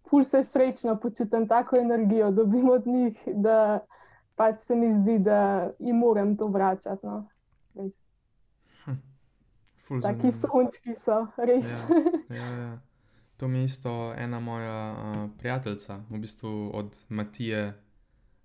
[0.10, 3.80] ful se srečno počutim, tako energijo dobim od njih, da
[4.36, 7.06] pač se mi zdi, da jim moram to vračati.
[7.06, 7.28] No.
[7.76, 7.94] Res.
[9.88, 11.66] Ful Taki sončki so, res.
[12.30, 12.80] Ja, ja, ja.
[13.38, 17.68] To mi je isto ena moja uh, prijateljica, v bistvu od Matije,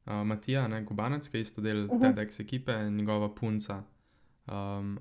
[0.06, 2.00] uh, Matija, ne, Gubanec, ki je isto del Mhm.
[2.02, 3.82] TEDx ekipe, njegova punca.
[4.46, 4.98] Um,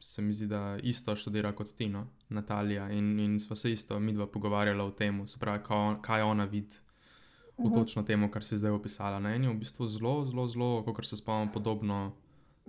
[0.00, 2.90] se mi zdi, da isto študira kot ti, no, Natalija.
[2.90, 6.44] In, in sva se isto mi dva pogovarjala o tem, se pravi, kaj, kaj ona
[6.44, 6.74] vidi
[7.58, 7.74] v Mhm.
[7.74, 9.18] točno temu, kar si zdaj opisala.
[9.18, 12.12] Na eni je v bistvu zelo, zelo, zelo, kot se spomnim, podobno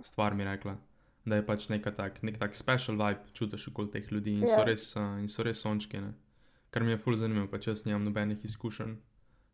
[0.00, 0.76] stvar mi rekla.
[1.24, 4.58] Da je pač neka tak, nek tak special vibe, čutiš okoli teh ljudi in so
[4.58, 4.64] Ja.
[4.64, 6.00] res, uh, in so res sončki.
[6.00, 6.12] Ne?
[6.70, 8.96] Kar mi je ful zanimivo, pač jaz nimam nobenih izkušenj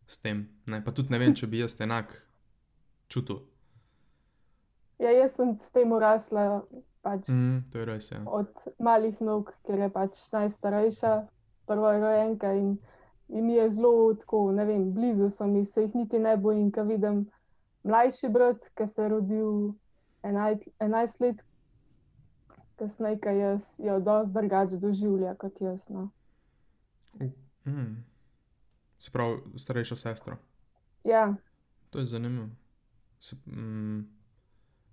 [0.06, 0.48] s tem.
[0.66, 0.82] Ne?
[0.84, 2.12] Pa tudi ne vem, če bi jaz enak
[3.08, 3.40] čutil.
[4.98, 6.62] Ja, jaz sem s tem urasla
[7.06, 8.20] pač Mm, to je res, ja.
[8.26, 11.12] od malih nog, ker je pač najstarejša,
[11.70, 12.76] prva rojenka in,
[13.28, 16.72] in mi je zelo tako, ne vem, blizu so mi, se jih niti ne bojim,
[16.74, 17.26] ko vidim
[17.86, 19.52] mlajši brat, ki se je rodil
[20.26, 21.44] 11, 11 let
[22.76, 25.86] kasneje, ki jaz jo dosti drugače doživlja kot jaz.
[25.88, 26.10] No.
[27.64, 28.04] Mm.
[28.98, 30.36] Se pravi, starejša sestra.
[31.04, 31.34] Ja,
[31.90, 32.48] To je zanimivo.
[33.20, 34.04] Se, mm,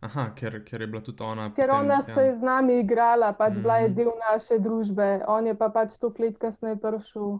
[0.01, 1.49] aha, ker, ker je bila tudi ona.
[1.49, 3.95] ker potem, ona se je z nami igrala, pač bila je Mhm.
[3.95, 7.39] del naše družbe, on je pa pač toliko let kasneje prišel,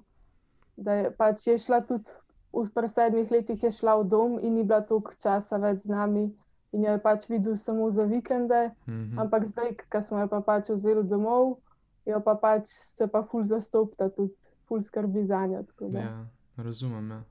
[0.77, 2.09] da je pač je šla tudi
[2.53, 6.29] v sedmih letih je šla v dom in ni bila toliko časa več z nami
[6.71, 9.19] in jo je pač videl samo za vikende, Mhm.
[9.19, 11.57] ampak zdaj, ko smo jo pa pač vzeli domov,
[12.05, 14.33] jo pa pač se pa ful zastopta tudi,
[14.67, 15.63] ful skrbi za njo.
[15.93, 17.11] Ja, razumem.
[17.11, 17.23] Ja.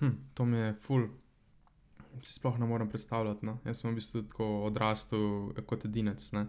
[0.00, 1.08] Hm, to mi je ful.
[2.22, 3.46] Si sploh ne morem predstavljati.
[3.46, 3.58] No.
[3.64, 5.20] Jaz sem v bistvu tako odrastel
[5.66, 6.32] kot edinec.
[6.32, 6.46] Ne.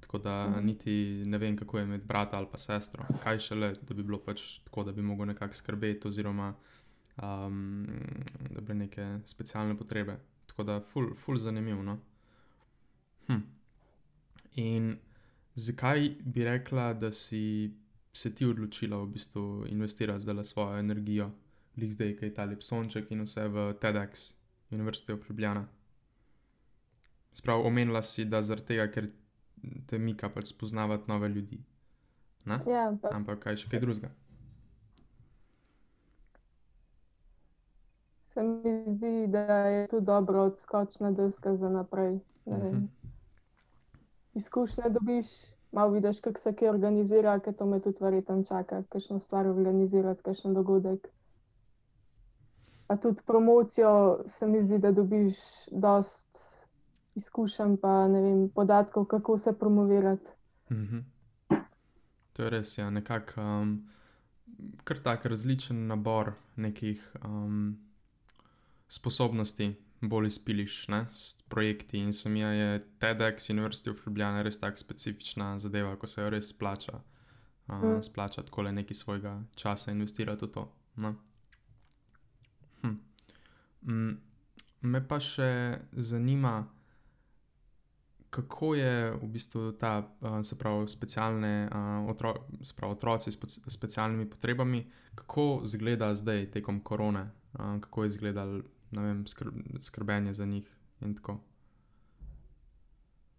[0.00, 0.66] Tako da Mhm.
[0.66, 0.92] niti
[1.26, 3.04] ne vem, kako je imeti brata ali pa sestro.
[3.22, 6.54] Kaj šele, da bi bilo pač tako, da bi mogel nekako skrbeti, oziroma
[7.22, 7.86] um,
[8.50, 10.16] da bi neke specialne potrebe.
[10.46, 11.82] Tako da ful, ful zanimivo.
[11.82, 11.98] No.
[13.26, 13.38] Hm.
[14.52, 14.98] In
[15.54, 17.70] zakaj bi rekla, da si
[18.12, 21.30] se ti odločila v bistvu investirati zdaj svojo energijo,
[21.76, 24.32] lik zdaj, ki je ta lep sonček in vse v TEDx,
[24.70, 25.66] Univerzite v Ljubljana?
[27.32, 29.10] Sprav, omenila si, da zaradi tega, ker
[29.86, 31.60] te mika pač spoznavati nove ljudi.
[32.44, 32.60] Ne?
[32.66, 34.10] Ja, pa, Ampak kaj še kaj drugega?
[38.40, 42.18] se mi zdi, da je tu dobro odskočna deska za naprej.
[42.46, 42.58] vem.
[42.58, 42.84] Mhm.
[44.34, 45.26] izkušnje dobiš,
[45.72, 50.22] malo vidiš, kako se kaj organizira, ker to me tudi verjetno čaka, kakšno stvar organizirati,
[50.22, 51.08] kakšen dogodek.
[52.86, 55.36] Pa tudi promocijo se mi zdi, da dobiš
[55.70, 56.38] dost
[57.14, 60.30] izkušenj, pa ne vem, podatkov, kako se promovirati.
[60.70, 60.98] Mhm.
[62.32, 63.88] To je res, ja, nekako um,
[64.84, 67.78] kar tak različen nabor nekih um,
[68.88, 71.98] sposobnosti bolj izpiliš ne, s projekti.
[71.98, 76.30] In se mi je TEDx University of Ljubljana res tako specifična zadeva, ko se jo
[76.30, 76.92] res splača.
[76.92, 77.20] Uh,
[77.78, 78.02] Mm.
[78.02, 80.72] Splača tako le nekaj svojega časa investirati v to.
[80.96, 81.14] No.
[82.82, 82.94] Hm.
[83.82, 84.16] Mm,
[84.80, 86.66] me pa še zanima,
[88.30, 93.60] kako je v bistvu ta, uh, se pravi, specialne uh, otro, se pravi, otroci s
[93.66, 94.84] specialnimi potrebami,
[95.14, 100.76] kako izgleda zdaj tekom korone, uh, kako je izgledalo, ne vem, skrb, skrbenje za njih
[101.00, 101.38] in tako.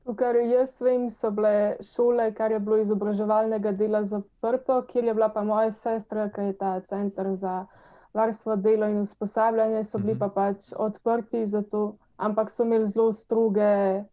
[0.04, 1.52] To, kar jaz vem, so bile
[1.84, 6.54] šole, kar je bilo izobraževalnega dela zaprto, kjer je bila pa moja sestra, ki je
[6.54, 7.66] ta center za
[8.14, 10.20] varstvo, delo in usposabljanje, so bili Mhm.
[10.20, 11.84] pa pač odprti, zato,
[12.18, 14.04] ampak so imeli zelo stroge.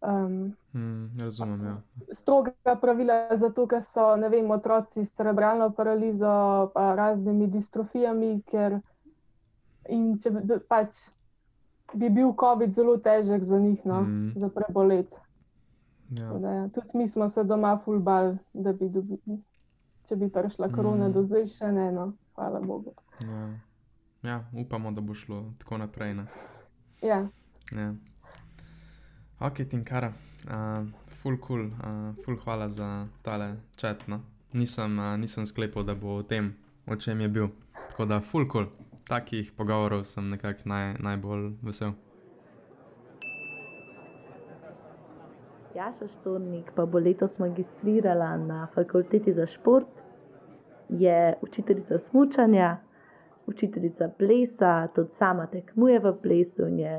[0.00, 1.82] Um, Mm, razumem, ja.
[2.12, 8.80] stroga pravila, zato ker so vem, otroci s cerebralno paralizo, pa raznimi distrofijami, ker
[9.88, 10.96] in če bi, pač
[11.94, 14.32] bi bil COVID zelo težek za njih, no, Mm.
[14.36, 15.14] za prebolet.
[16.10, 16.32] Ja.
[16.32, 16.68] Da, ja.
[16.68, 19.42] Tudi mi smo se doma fulbal, da bi dobili.
[20.04, 21.12] Če bi prišla korona, Mm.
[21.12, 22.92] do zdaj še ne, no, hvala Bogu.
[23.20, 23.48] Ja.
[24.22, 26.14] ja, upamo, da bo šlo tako naprej.
[26.14, 26.24] Ne?
[27.02, 27.28] Ja,
[27.72, 27.94] Ja.
[29.40, 30.12] Ok, Tinkara,
[30.44, 34.08] uh, full cool, uh, full hvala za tale čat.
[34.08, 34.20] No?
[34.52, 36.54] Nisem, uh, nisem sklepal, da bo o tem,
[36.86, 37.48] o čem je bil.
[37.90, 38.66] Tako da full cool.
[39.08, 41.94] Takih pogovorov sem nekako naj, najbolj vesel.
[45.74, 49.88] Jaša Štornik pa bo letos magistrirala na fakulteti za šport,
[50.88, 52.76] je učiteljica smučanja,
[53.46, 56.94] učiteljica plesa, tudi sama tekmuje v plesu in je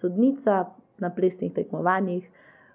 [0.00, 0.64] sodnica
[0.98, 2.28] na plesnih tekmovanjih.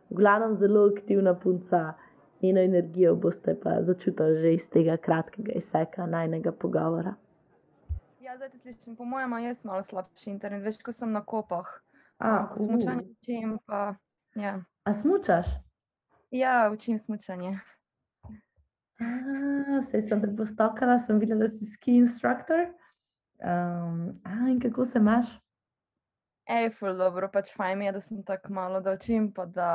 [0.10, 1.93] V glavnem zelo aktivna punca,
[2.41, 7.15] njeno energijo boste pa začutili že iz tega kratkega izseka najnega pogovora.
[8.28, 8.96] Ja, zdaj te slišim.
[8.96, 11.68] Po mojem, jaz malo slabši internet, veš, ko sem na kopah.
[12.20, 13.12] A, ko smučanje uh.
[13.12, 13.96] učim, pa
[14.36, 14.58] ja.
[14.84, 15.48] A smučaš?
[16.36, 17.54] Ja, učim smučanje.
[19.92, 22.68] Sej sem te postokala, sem videla, da si ski instructor.
[23.40, 25.32] Um, a, in kako se imaš?
[26.52, 29.70] Ej, ful dobro, pač fajn je, da sem tako malo, da učim, pa da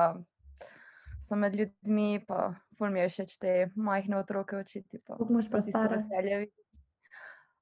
[1.28, 5.00] sem med ljudmi, pa ful mi je všeč te majhne otroke učiti.
[5.06, 6.02] Pa, Koliko imaš pa stare?
[6.02, 6.62] veselje videti.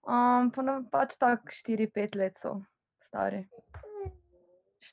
[0.09, 2.61] Um, pa no, pač tako 4-5 let so
[3.09, 3.45] stari.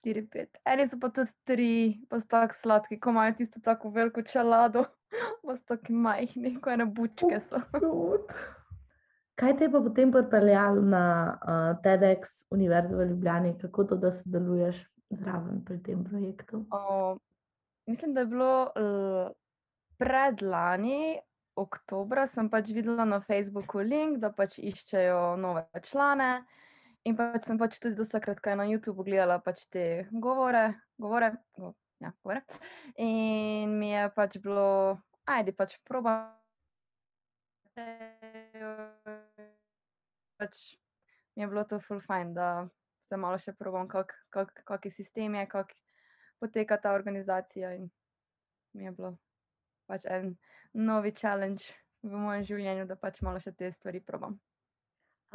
[0.04, 0.60] 4-5.
[0.68, 1.70] Eni so pa tudi 3,
[2.10, 4.86] pa so tako sladki, ko imajo tisto tako veliko čelado,
[5.46, 7.62] pa so tako majhni, ko ene bučke so.
[9.38, 11.04] Kaj te je pa potem pripeljalo na
[11.38, 16.64] uh, TEDx Univerzo v Ljubljani, kako to, da sodeluješ zraven pri tem projektu?
[16.74, 17.18] O,
[17.86, 19.30] mislim, da je bilo l-
[19.98, 21.20] predlani,
[21.58, 26.46] oktobra, sem pač videla na Facebooku link, da pač iščejo nove člane.
[27.08, 31.74] In pač sem pač tudi dostakrat kaj na YouTubu gledala pač te govore, govore, go,
[32.04, 32.42] ja, govore.
[33.02, 36.18] In mi je pač bilo, ajde pač proba.
[40.38, 40.58] Pač
[41.38, 42.68] mi je bilo to full fajn, da
[43.08, 45.72] se malo še probam, kak, kak, kak je sistem je, kak
[46.44, 47.74] poteka ta organizacija.
[47.80, 47.88] In
[48.76, 49.16] mi je bilo
[49.88, 50.36] pač en
[50.74, 51.64] novi challenge
[52.04, 54.38] v mojem življenju, da pač malo še te stvari probam.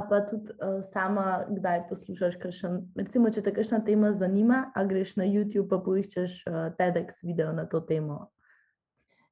[0.00, 4.84] A pa tudi uh, sama, kdaj poslušaš, kakšen, recimo, če te kakšna tema zanima, a
[4.88, 8.30] greš na YouTube pa poiščeš uh, TEDx video na to temo.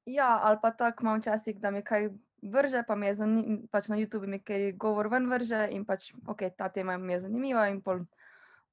[0.04, 2.10] Ja, ali pa tako imam včasih, da mi kaj
[2.42, 6.10] vrže, pa mi je zanimivo, pač na YouTubu mi kaj govor ven vrže in pač,
[6.28, 8.04] ok, ta tema mi je zanimiva in pol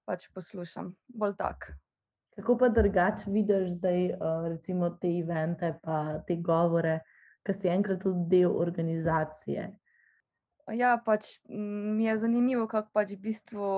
[0.07, 0.91] pač poslušam.
[1.07, 1.71] Bolj tak.
[2.35, 6.99] Kako pa drugače vidiš zdaj, uh, recimo, te evente, pa te govore,
[7.47, 9.69] ki si enkrat tudi del organizacije?
[10.75, 13.69] Ja, pač mi je zanimivo, kako pač v bistvu,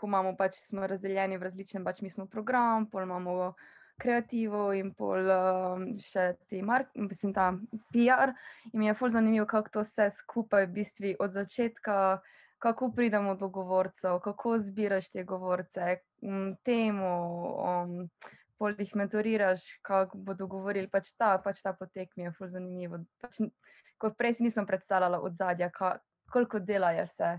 [0.00, 3.52] ko imamo pač smo razdeljeni v različne, pač mi smo program, pol imamo
[4.00, 7.50] kreativo in pol um, še ti mark, mislim, ta
[7.92, 8.32] PR.
[8.72, 11.96] In mi je ful zanimivo, kako to vse skupaj v bistvu od začetka,
[12.60, 17.12] kako pridemo do govorcev, kako zbiraš te govorce, m, temo,
[17.60, 18.08] um,
[18.60, 20.90] pol jih mentoriraš, kako bodo govorili.
[20.92, 23.00] Pač ta, pač ta potek mi je ful zanimivo.
[23.22, 23.40] Pač,
[24.00, 25.70] kot prej si nisem predstavljala od zadja,
[26.32, 27.30] koliko dela je vse,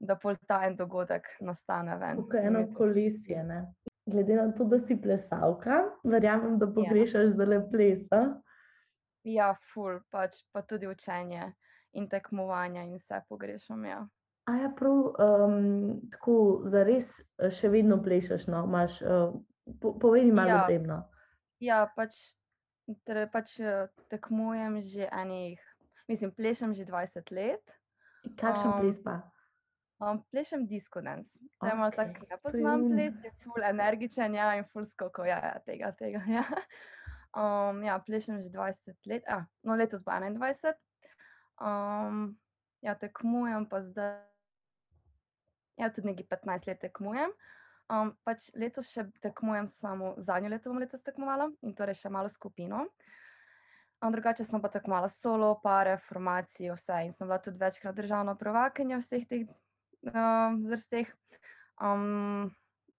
[0.00, 2.24] da pol ta en dogodek nastane ven.
[2.32, 3.44] Mi eno je to- kolesje.
[3.44, 3.60] Ne?
[4.06, 7.30] Glede na to, da si plesalka, verjamem, da pogrešaš ja.
[7.32, 8.20] zdaj plesa.
[9.26, 11.52] Ja, ful, pač pa tudi učenje
[11.98, 13.84] in tekmovanja in vse pogrešam.
[13.84, 14.04] Ja.
[14.46, 16.36] A ja, prav, um, tako
[16.70, 17.16] za res
[17.50, 18.46] še vedno plešeš.
[18.46, 18.62] No?
[18.68, 19.34] Imaš, uh,
[19.80, 20.64] po, povej mi malo Ja.
[20.64, 20.82] o tem.
[20.86, 20.98] No?
[21.60, 22.14] Ja, pač,
[23.04, 25.58] tre, pač eh, tekmujem že enih,
[26.08, 27.64] mislim, plešem že 20 let.
[28.36, 29.22] Kakšen Um, ples pa?
[30.02, 30.66] Um, plešem.
[31.60, 34.84] To je malo Okej, tako nepoznan to je- ples, je ful energičen, ja, in ful
[34.86, 36.44] skoko, ja, ja, tega, tega, ja.
[37.36, 40.76] Um, ja, plešem že 20 let, a, no letos bo 21.
[41.56, 42.36] Um,
[42.84, 44.20] ja, tekmujem pa zdaj,
[45.80, 47.32] ja, tudi nekaj 15 let tekmujem.
[47.86, 52.32] Um, pač letos še tekmujem samo, zadnje leto bom letos tekmovala in torej še malo
[52.34, 52.80] skupino.
[54.02, 58.34] Um, drugače sem pa tekmovala solo, pare, formacije, vse in sem bila tudi večkrat državna
[58.40, 59.44] prvakinja vseh teh
[60.10, 61.12] um, zvrsteh.
[61.78, 62.50] Um,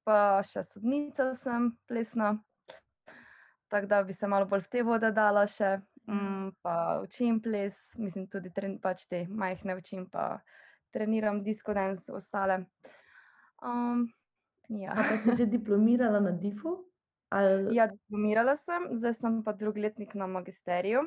[0.07, 2.37] pa še sodnica sem plesna,
[3.67, 5.77] tako da bi se malo bolj v te vode dala še.
[6.07, 10.37] Um, pa učim ples, mislim tudi tren, pač te majhne učim, pa
[10.95, 12.61] treniram disco dance, ostale.
[13.59, 14.07] Um,
[14.69, 14.91] Ja.
[14.95, 16.83] A si že diplomirala na DIF-u?
[17.29, 17.75] Ali...
[17.75, 21.01] Ja, diplomirala sem, zdaj sem pa drugi letnik na magisteriju.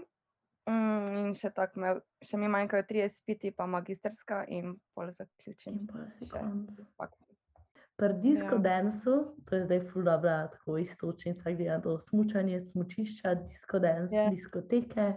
[0.68, 1.88] Mm, in še tako, me,
[2.22, 5.78] še mi manjkajo tri izpiti, pa magisterska in pol zaključim.
[5.80, 6.76] In pol si konc.
[8.00, 8.62] Pri disko Ja.
[8.64, 14.12] dansu, to je zdaj ful dobra tako istočnica, glede na to smučanje, smučišča, disko dans,
[14.12, 14.28] Ja.
[14.30, 15.08] diskoteke.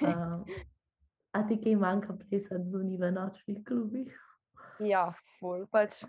[0.00, 0.44] Um,
[1.36, 4.12] a ti kaj manjka plesati zunaj v nočnih klubih?
[4.80, 5.64] Ja, ful.
[5.72, 6.02] Pač,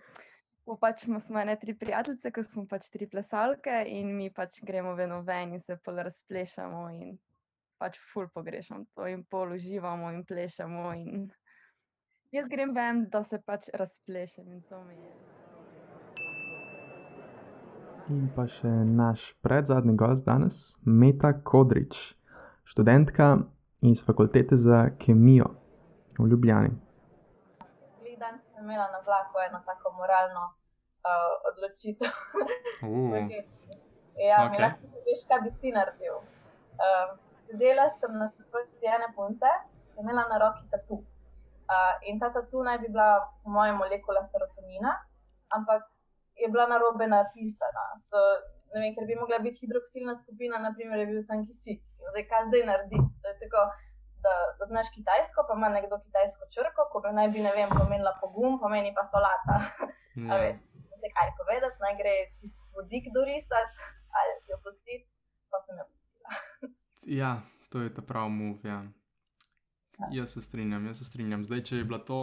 [0.66, 4.96] v pač smo ene tri prijateljice, ki smo pač tri plesalke in mi pač gremo
[4.96, 7.18] vedno ven in se pol razplešamo in
[7.80, 11.26] pač ful pogrešam to in pol uživamo in plešemo in
[12.32, 15.12] jaz grem ven, da se pač razplešem in to mi je.
[18.12, 20.56] In pa še naš predzadnji gost danes,
[20.86, 22.00] Meta Kodrič,
[22.68, 23.28] študentka
[23.92, 25.54] iz fakultete za kemijo
[26.18, 26.74] v Ljubljani.
[28.64, 30.44] Sem imela na vlaku eno tako moralno
[31.10, 32.12] uh, odločitev.
[32.80, 33.28] Uh,
[34.30, 34.56] ja, Ok.
[34.56, 34.70] okay.
[35.06, 36.16] veš, kaj bi ti naredil.
[36.86, 37.10] Um,
[37.44, 39.52] sedela sem na sproti ene punce,
[39.96, 41.04] je imela na roki tatu.
[41.74, 43.10] Uh, in ta tatu naj bi bila,
[43.44, 44.96] po mojem, molekula serotonina,
[45.58, 45.84] ampak
[46.40, 47.86] je bila na robe napisana.
[48.08, 48.18] So,
[48.72, 51.84] ne vem, ker bi mogla biti hidroksilna skupina, naprimer, je bil sem kisik.
[52.00, 53.12] Zdaj, kaj zdaj narediti?
[53.44, 53.68] Tako,
[54.26, 57.70] da, da znaš kitajsko, pa ima nekdo kitajsko črko, ko bi naj bi, ne vem,
[57.80, 59.56] pomenila pogum, pomeni pa solata.
[60.32, 60.42] A ja.
[60.44, 60.58] veš,
[61.04, 63.74] ne kaj povedati, naj gre tisti vodik dorisati
[64.18, 65.08] ali jo pustiti,
[65.52, 66.32] pa sem jo pustila.
[67.22, 67.32] ja,
[67.72, 68.60] to je ta pravi move.
[68.64, 68.84] Ja.
[70.12, 71.44] Jaz se strinjam, jaz se strinjam.
[71.44, 72.20] Zdaj, če je bila to,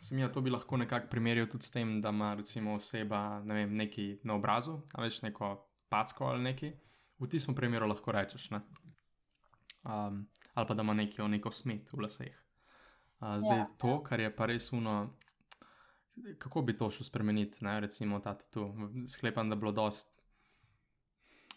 [0.00, 3.60] sem jaz to bi lahko nekako primerjal tudi s tem, da ima recimo oseba ne
[3.60, 5.54] vem, nekaj na obrazu, a veš neko
[5.92, 6.74] packo ali nekaj.
[7.18, 8.50] V tistem primeru lahko rečeš.
[8.52, 8.60] Ne?
[9.86, 10.26] Um,
[10.56, 12.36] ali pa da ima neko, neko smet v laseh.
[13.20, 14.96] Uh, zdaj, Ja, ja, to, kar je pa res uno,
[16.38, 17.80] kako bi to šlo spremeniti, ne?
[17.80, 18.66] recimo ta tu.
[19.08, 20.16] Sklepam, da bi bilo dost.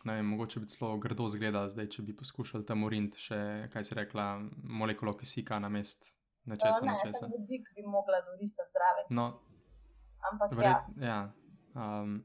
[0.04, 3.84] Ne vem, mogoče bi celo grdo izgledal, zdaj, če bi poskušali tam urint še, kaj
[3.84, 4.30] si rekla,
[4.64, 6.08] molekulo kisika na mest
[6.48, 7.26] nečesa, ne, nečesa.
[7.28, 9.10] ten vodik bi mogla dorisati zraven.
[9.16, 9.26] No,
[10.32, 11.20] Ampak ja, vred, ja.
[11.76, 12.24] Um,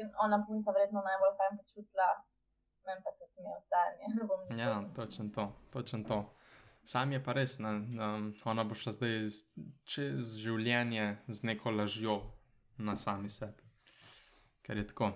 [0.00, 2.08] in ona punca verjetno najbolj fajn počutila,
[2.86, 4.12] meni pa tudi mi je vstajanje.
[4.18, 6.20] ne bom ja, točno to, točno to.
[6.84, 7.70] Sam je pa res, ne,
[8.02, 9.28] um, ona bo šla zdaj
[9.86, 12.16] čez življenje z neko lažjo
[12.82, 13.62] na sami sebi.
[14.66, 15.12] Ker je tako.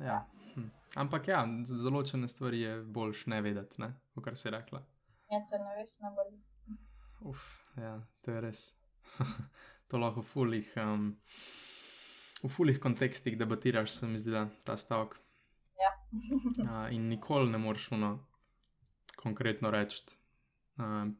[0.00, 0.22] Ja.
[0.54, 0.70] Hm.
[1.04, 4.80] Ampak ja, za določene stvari je boljš ne vedeti, ne, v kar si rekla.
[5.32, 6.40] Ja, če ne veš, ne boli.
[7.28, 7.44] Uf,
[7.80, 8.66] ja, to je res.
[9.90, 11.08] to lahko v fulih, um,
[12.42, 15.16] v fulih kontekstih debatiraš, se mi zdi, da ta stavek.
[16.66, 18.18] Uh, in nikoli ne moreš uno
[19.16, 20.04] konkretno reči,
[20.78, 21.12] uh,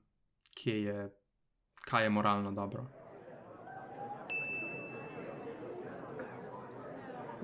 [0.54, 1.10] kje je,
[1.88, 2.86] kaj je moralno dobro.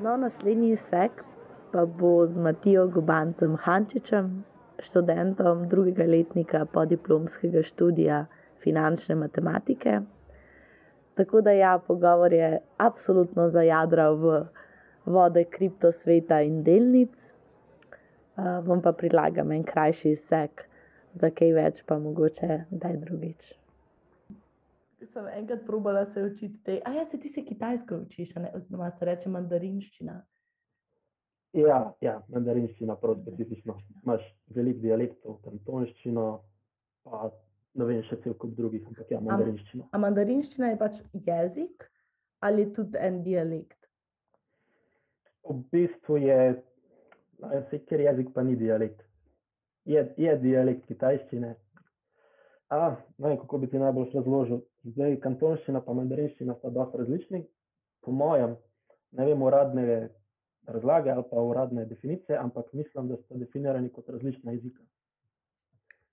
[0.02, 1.24] No, naslednji sek
[1.72, 4.44] pa bo z Matijo Gobancem Hančičem,
[4.78, 8.26] študentom drugega letnika podiplomskega študija
[8.62, 10.00] finančne matematike.
[11.14, 14.44] Tako da ja, pogovor je absolutno zajadral v
[15.04, 17.21] vode kriptosveta in delnic.
[18.32, 20.64] Uh, bom pa prilagam en krajši sek,
[21.20, 23.50] za kaj več pa mogoče daj drugič.
[25.12, 28.52] Sem enkrat probala se učiti te, a ja, se ti se kitajsko učiš, a ne,
[28.56, 30.14] oziroma se reče mandarinščina.
[31.58, 33.76] Ja, ja, mandarinščina prav specifično.
[34.04, 34.24] Imaš
[34.56, 36.26] veliko dialektov, kantonščino,
[37.04, 37.28] pa
[37.76, 39.90] ne vem, še cel kup drugih, ampak ja, mandarinščina.
[39.92, 41.88] A mandarinščina je pač jezik
[42.42, 43.78] ali tudi en dialekt?
[45.44, 46.38] V bistvu je,
[47.42, 49.02] vse, ker jezik pa ni dialekt.
[49.84, 51.54] Je, je dialekt kitajščine.
[52.72, 54.62] A, ne vem, kako bi ti najbolj razložil.
[54.94, 57.42] Zdaj, kantonščina pa mandarinščina sta dosti različni.
[58.02, 58.56] Po mojem,
[59.18, 59.86] ne vem, uradne
[60.66, 64.82] razlage ali pa uradne definicije, ampak mislim, da sta definirani kot različna jezika.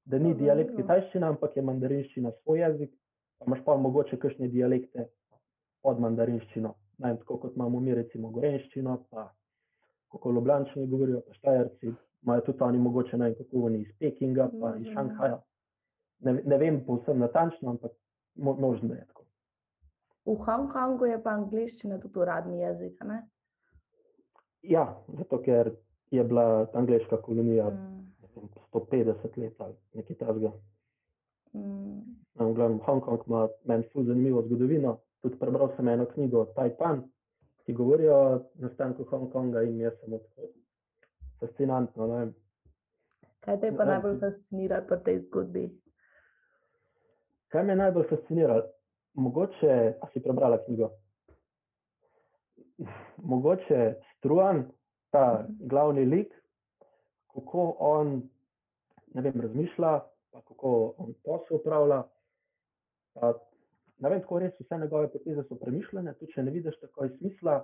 [0.06, 0.84] Da ni Dobro, dialekt dobro.
[0.84, 2.94] kitajščina, ampak je mandarinščina svoj jezik,
[3.38, 5.08] pa imaš pa mogoče kakšne dialekte
[5.86, 6.74] pod mandarinščino.
[6.98, 9.30] Ne vem, tako kot imamo mi recimo gorenščino, pa
[10.12, 11.92] kako ljubljančani govorijo, pa štajerci,
[12.24, 14.94] imajo tudi oni mogoče ne vem, kako oni iz Pekinga, pa iz Mhm.
[14.94, 15.42] Šanghaja.
[16.20, 17.92] Ne, ne vem povsem natančno, ampak
[18.36, 19.24] mo, možno je tako.
[20.26, 23.20] V Hongkongu je pa angliščina tudi uradni jezik, a ne?
[24.62, 25.72] Ja, zato ker
[26.12, 30.52] je bila angliška kolonija Mm, ne vem, 150 let ali nekaj takega.
[31.54, 32.02] mm,
[32.36, 34.98] v glavnem, Hongkong ima meni ful zanimivo zgodovino.
[35.22, 37.04] Tudi prebral sem eno knjigo Tajpan,
[37.70, 38.20] ki govori o
[38.56, 40.48] nastanku Hongkonga in jaz sem tako
[41.40, 42.08] fascinantno.
[42.08, 42.22] Ne.
[43.40, 45.66] Kaj te je pa Ja, najbolj ti- fascinira pri tej zgodbi?
[47.48, 48.64] Kaj me je najbolj fasciniralo?
[49.16, 50.90] Mogoče, a si prebrala knjigo?
[53.18, 53.80] mogoče
[54.18, 54.64] struan,
[55.12, 55.24] ta
[55.60, 56.34] glavni lik,
[57.34, 58.22] kako on,
[59.14, 60.00] ne vem, razmišlja,
[60.32, 62.04] pa kako on posel upravlja.
[63.14, 63.34] Pa,
[64.00, 67.60] ne vem, tako res vse njegove poteze so premišljene, tudi če ne vidiš takoj smisla.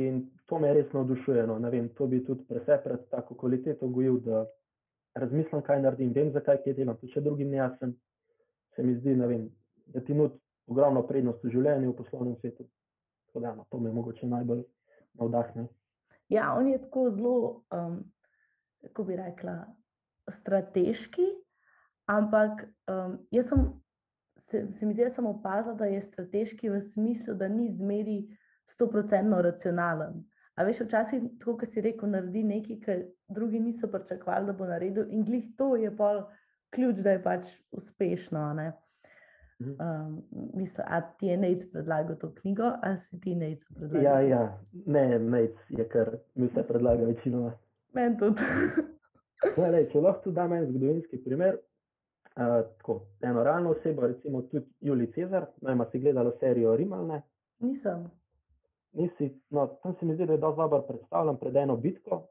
[0.00, 1.46] In to me res navdušuje.
[1.50, 1.56] No.
[1.70, 4.44] Vem, to bi tudi presepred tako kvaliteto gojil, da
[5.18, 7.96] razmislim, kaj naredim, vem, zakaj kaj delam, tudi če drugim ne jasem.
[8.76, 9.48] Se mi zdi, vem,
[9.90, 10.38] da ti nudi
[10.70, 12.68] ogromno prednost v življenju, v poslovnem svetu.
[13.30, 14.62] Tako da, no, to me mogoče najbolj
[15.18, 15.66] navdahne.
[16.30, 17.36] Ja, on je tako zelo,
[17.74, 17.98] um,
[18.86, 19.56] kako bi rekla,
[20.30, 21.26] strateški,
[22.10, 23.66] ampak um, jaz sem,
[24.50, 28.18] se, se mi zdi, da sem opazila, da je strateški v smislu, da ni zmeri
[28.70, 30.24] stoprocentno racionalen.
[30.54, 34.66] A veš, včasih, tako kot si rekel, naredi nekaj, kar drugi niso pričakovali, da bo
[34.66, 36.28] naredil, in glih to je pa
[36.74, 38.52] ključ, da je pač uspešno.
[38.54, 38.72] Ne?
[39.60, 40.22] Um,
[40.54, 44.04] mislim, a ti je Nec predlagal to knjigo, ali si ti Nec predlagal?
[44.04, 47.52] Ja, ja, ne, Nec je kar mi se predlaga večino.
[47.92, 48.40] Meni tudi.
[49.72, 51.58] Lej, če lahko tu dam en zgodovinski primer,
[52.36, 57.22] uh, tako, eno realno osebo, recimo tudi Julij Cezar, najma si gledala serijo Rimalne.
[57.58, 58.10] Nisem.
[58.92, 62.22] Nisi, no, tam se mi zdi, da je dosti dobro predstavljen pred eno bitko,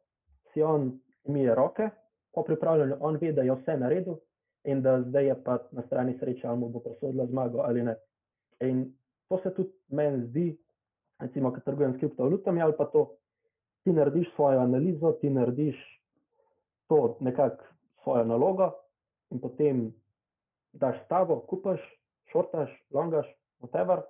[0.54, 1.90] si on umije roke,
[2.34, 4.16] po pripravljanju on ve, da je vse naredil,
[4.64, 7.96] in da zdaj je pa na strani sreče, ali mu bo presodila zmago ali ne.
[8.60, 8.94] In
[9.28, 10.58] to se tudi meni zdi,
[11.20, 13.16] recimo, ko trgujem s kriptovalutami ali pa to,
[13.84, 15.76] ti narediš svojo analizo, ti narediš
[16.88, 17.64] to nekako
[18.04, 18.72] svojo nalogo
[19.32, 19.94] in potem
[20.74, 21.82] daš stavo, kupaš,
[22.32, 23.28] šortaš, longaš,
[23.62, 24.04] whatever.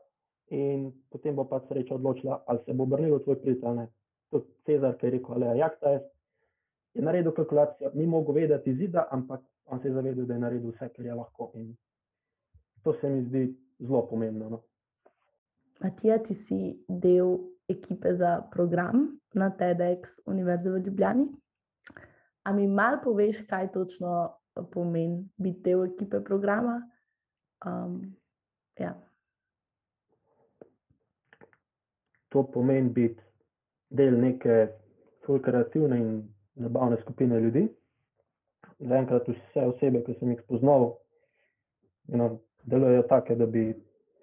[0.50, 3.88] In potem bo pa sreča odločila, ali se bo obrnilo tvoj prid ali ne.
[4.30, 5.90] Tudi Cezar, ki je rekel, ali je jakta,
[6.94, 10.72] je naredil kalkulacijo, ni mogel vedeti zida, ampak on se je zavedal, da je naredil
[10.72, 11.52] vse, kar je lahko.
[11.56, 11.76] In
[12.84, 14.50] to se mi zdi zelo pomembno.
[14.50, 14.62] No.
[15.80, 21.28] Matija, ti si del ekipe za program na TEDx Univerze v Ljubljani.
[22.44, 26.82] A mi malo poveš, kaj točno pomeni biti del ekipe programa?
[27.66, 28.02] Um,
[28.80, 28.94] ja.
[32.30, 33.24] To pomeni biti
[33.90, 34.68] del neke
[35.30, 36.14] kreativne in
[36.58, 37.68] zabavne skupine ljudi
[38.80, 40.94] zaenkrat vse osebe, ki sem jih spoznal,
[42.16, 42.30] no,
[42.70, 43.66] delujejo tako, da bi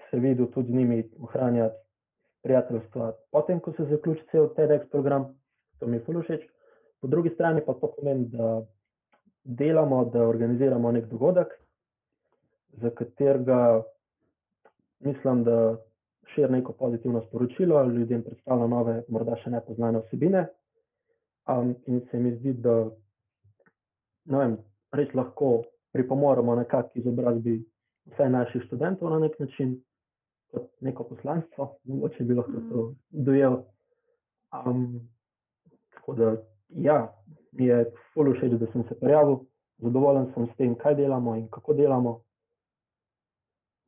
[0.09, 1.77] se videl tudi z njimi ohranjati
[2.43, 3.13] prijateljstva.
[3.33, 5.27] Potem, ko se zaključi cel TEDx program,
[5.79, 6.47] to mi je fully všeč.
[7.01, 8.63] Po drugi strani pa to pomeni, da
[9.47, 11.49] delamo, da organiziramo nek dogodek,
[12.83, 13.83] za katerega
[15.01, 15.77] mislim, da
[16.35, 20.47] širi neko pozitivno sporočilo, ljudem predstavlja nove, morda še nepoznane osebine.
[21.47, 22.75] Um, in se mi zdi, da
[24.27, 24.57] vem,
[24.93, 25.63] res lahko
[25.95, 27.61] pripomoremo nekako izobrazbi
[28.11, 29.77] vse naših študentov na nek način,
[30.51, 33.25] kot neko poslanstvo, mogoče bi lahko to mhm.
[33.31, 33.61] dojel.
[34.57, 35.01] Um,
[35.95, 36.35] tako da,
[36.69, 36.99] ja,
[37.59, 37.85] mi je
[38.15, 39.39] fully všeč, da sem se prijavil,
[39.79, 42.21] zadovoljen sem s tem, kaj delamo in kako delamo.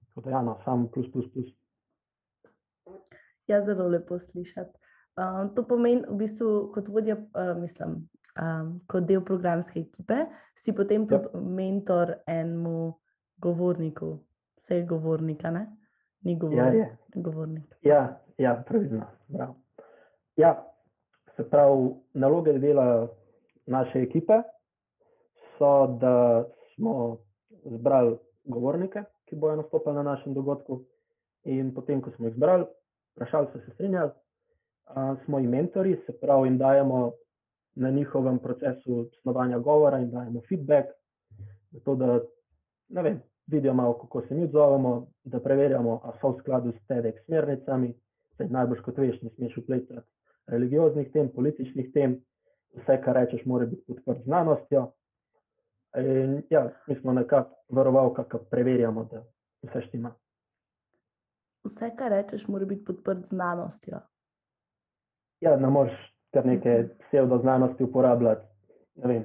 [0.08, 1.48] Tako da, ja, no, sam plus, plus, plus.
[3.46, 4.78] Ja, zelo lepo slišati.
[5.18, 7.96] Uh, to pomeni, v bistvu, kot vodja, uh, mislim,
[8.38, 11.18] um, kot del programske ekipe, si potem ja.
[11.18, 12.92] tudi mentor enemu
[13.42, 14.18] govorniku,
[14.62, 15.66] vse govornika, ne?
[16.20, 16.74] ni govornik.
[16.74, 17.22] Ja, je.
[17.22, 17.76] govornik.
[17.82, 19.06] Ja, ja pravilno.
[20.36, 20.64] Ja,
[21.36, 23.08] se pravi, naloge dela
[23.68, 24.42] naše ekipe
[25.58, 26.44] so, da
[26.74, 27.16] smo
[27.64, 30.82] zbrali govornike, ki bodo nastopili na našem dogodku,
[31.44, 32.64] in potem, ko smo jih zbrali,
[33.16, 34.10] vprašali so se strinjali.
[34.88, 37.12] Uh, smo jim mentori, se pravi, jim dajemo
[37.74, 40.88] na njihovem procesu snovanja govora in dajemo feedback,
[41.72, 42.20] zato da
[42.88, 46.86] ne vem, vidijo malo, kako se mi odzovemo, da preverjamo, ali so v skladu s
[46.88, 47.92] TEDx smernicami,
[48.38, 50.06] najbolj kot veš, ne smeš upletati
[50.46, 52.16] religioznih tem, političnih tem,
[52.76, 54.92] vse, kar rečeš, mora biti podprt znanostjo.
[55.96, 59.22] In ja, mi smo nekako varovalka, ki preverjamo, da
[59.62, 60.12] vse štima.
[61.64, 64.00] Vse, kar rečeš, mora biti podprt znanostjo.
[65.40, 65.96] Ja, ne moreš
[66.30, 68.46] kar nekaj pseudoznanosti uporabljati.
[69.04, 69.24] Vem,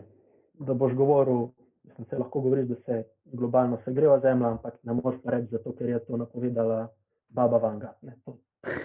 [0.53, 1.47] da boš govoril,
[1.83, 5.73] mislim, se lahko govoriš, da se globalno segreva Zemlja, ampak ne moreš pa reči, zato,
[5.75, 6.87] ker je to napovedala
[7.29, 7.93] Baba Vanga.
[8.01, 8.37] Ne, to,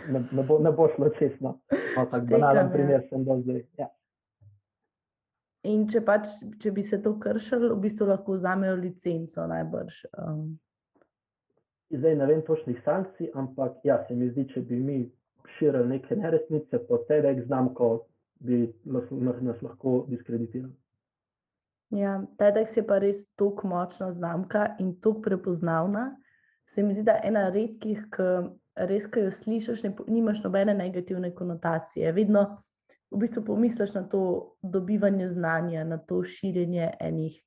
[0.09, 1.59] ne, ne, bo, ne bo šlo čestno.
[1.96, 2.72] No, tak banalen ja.
[2.72, 3.62] primer sem do zdaj.
[3.78, 3.88] Ja.
[5.66, 6.28] In če, pač,
[6.62, 10.02] če bi se to kršili, v bistvu lahko vzamejo licenco najbrž.
[10.22, 10.59] Um.
[11.90, 14.98] Zdaj ne vem točnih sankcij, ampak ja, se mi zdi, če bi mi
[15.56, 17.88] širili neke neresnice, po TEDx znamko
[18.44, 20.74] bi nas lahko diskreditirali.
[21.96, 26.11] Ja, TEDx je pa res tako močna znamka in tako prepoznavna.
[26.68, 28.28] Se mi zdi, da je ena redkih, ki
[28.86, 32.12] res, ko jo slišiš, ne, nimaš nobene negativne konotacije.
[32.12, 32.44] Vedno
[33.11, 37.38] v bistvu pomisliš na to dobivanje znanja, na to širjenje enih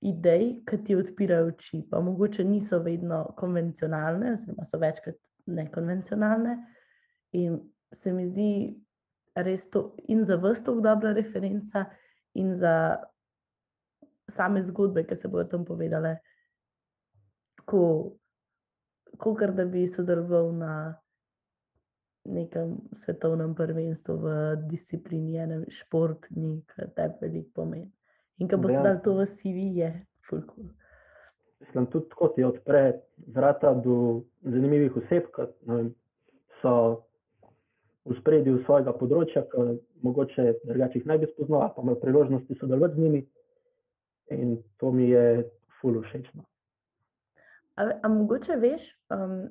[0.00, 5.16] idej, ki ti odpirajo oči, pa mogoče niso vedno konvencionalne, oziroma so večkrat
[5.46, 6.54] nekonvencionalne.
[7.32, 7.58] In
[7.92, 8.50] se mi zdi
[9.34, 11.84] res to in za vas tako dobra referenca,
[12.34, 12.96] in za
[14.30, 16.18] same zgodbe, ki se bodo tam povedale,
[17.66, 20.72] kot da bi sodeloval na
[22.28, 24.34] nekem svetovnem prvenstvu v
[24.70, 27.90] disciplini, enem športni, ki te veliko pomeni.
[28.38, 28.82] In ko boste Ja.
[28.82, 30.68] dali to v CV, je fulkul.
[31.60, 33.00] Mislim, tudi tako ti odpre
[33.34, 35.94] vrata do zanimivih oseb, ki vem,
[36.62, 37.02] so
[38.04, 42.94] v spredju svojega področja, ki mogoče drugače jih ne bi spoznal, pa imajo priložnosti sodelovati
[42.94, 43.26] z njimi.
[44.30, 45.50] In to mi je
[45.80, 46.30] ful všeč.
[47.76, 49.48] A, a mogoče veš, um,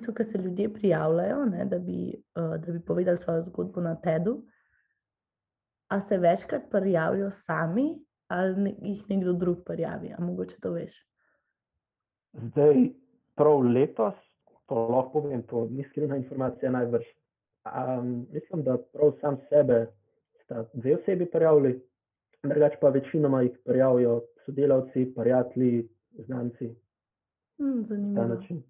[0.00, 3.94] bistvu, ko se ljudje prijavljajo, ne, da, bi, uh, da bi povedali svojo zgodbo na
[3.94, 4.42] TED-u,
[5.88, 10.12] a se večkrat prijavijo sami ali ne, jih nekdo drug prijavi?
[10.18, 11.06] A mogoče to veš?
[12.32, 12.90] Zdaj,
[13.34, 14.14] prav letos,
[14.66, 17.04] to lahko povem, to ni skrivna informacija najbrž.
[17.64, 19.86] Um, mislim, da prav sam sebe
[20.44, 21.82] sta dve osebi prijavili,
[22.42, 26.74] drugače pa večinoma jih prijavijo sodelavci, prijatelji, znanci
[27.58, 28.24] Hm, na ta zanimivo.
[28.24, 28.62] način.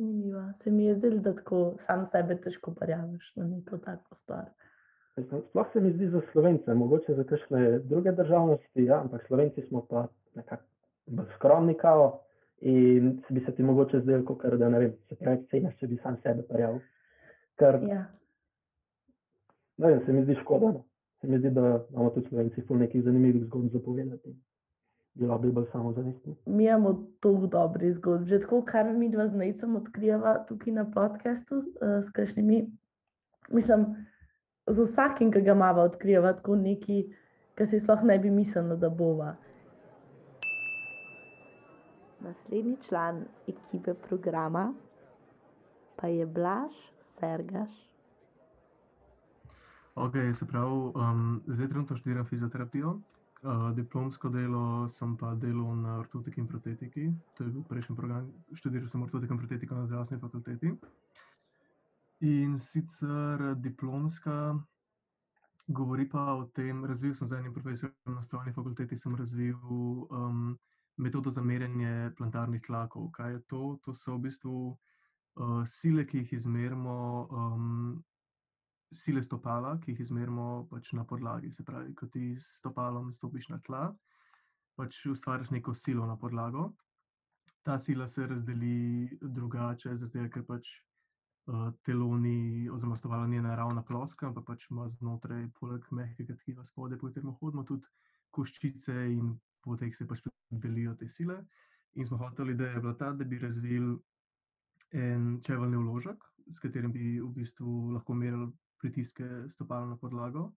[0.00, 0.42] Zanimivo.
[0.64, 4.44] Se mi je zdelo, da tako sam sebe težko prijaviš na neko tako stvar.
[5.48, 9.86] Sploh se mi zdi za slovence, mogoče za kakšne druge državnosti, ja, ampak slovenci smo
[9.90, 10.62] pa nekako
[11.36, 12.20] skromni, kao,
[12.60, 15.98] in bi se ti mogoče zdelo, kot da ne vem, se preveč ceniš, če bi
[16.02, 16.80] sam sebe prijavil.
[17.58, 18.04] Ker Ja.
[19.76, 20.66] ne vem, se mi zdi škoda.
[20.66, 20.84] No.
[21.20, 23.78] Se mi zdi, da imamo tudi slovenci ful nekih zanimivih zgodb za
[25.14, 26.36] Bilo bi bolj samozavestni.
[26.46, 30.84] Mi imamo toliko dobrih zgodb, že tako, kar mi dva z Nejcem odkrijeva tukaj na
[30.90, 31.64] podkastu, uh,
[32.04, 32.66] s kakšnimi,
[33.50, 33.86] mislim,
[34.66, 37.02] z vsakim, ki ga imamo, odkrijeva tako neki,
[37.58, 39.34] ki si sploh ne bi mislila, da bova.
[42.20, 44.72] Naslednji član ekipe programa
[45.96, 46.72] pa je Blaž
[47.18, 47.90] Sergaš.
[49.94, 53.00] Ok, se pravi, um, zdaj trenutno študiram fizioterapijo,
[53.42, 57.10] uh, diplomsko delo sem pa delal na ortotiki in protetiki.
[57.36, 60.74] To je bil prejšnji program, študiral sem ortotiko in protetiko na zdravstveni fakulteti.
[62.20, 64.58] In sicer diplomska
[65.66, 69.56] govori pa o tem, razvil sem z enim profesorjem na strojni fakulteti, sem razvil
[70.10, 70.58] um,
[70.96, 73.10] metodo za merjenje plantarnih tlakov.
[73.12, 73.78] Kaj je to?
[73.84, 78.04] To so v bistvu uh, sile, ki jih izmerimo um,
[78.92, 81.50] sile stopala, ki jih izmerimo pač na podlagi.
[81.52, 83.88] Se pravi, ko ti s stopalom stopiš na tla,
[84.78, 86.70] pač ustvariš neko silo na podlago.
[87.62, 90.70] Ta sila se razdeli drugače, zato ker pač
[91.52, 96.34] uh, telo ni, oziroma stopala ni ena ravna ploska, ampak pač ima znotraj, poleg mehkega
[96.40, 97.86] tkiva spodaj, po katerem hodimo, tudi
[98.34, 101.42] koščice in po teh se pač tudi delijo te sile.
[101.98, 103.98] In smo hoteli, da je bila ta, da bi razvili
[104.96, 108.48] en čeveljni vložek, s katerim bi v bistvu lahko merili
[108.80, 110.50] pritiske stopala na podlago,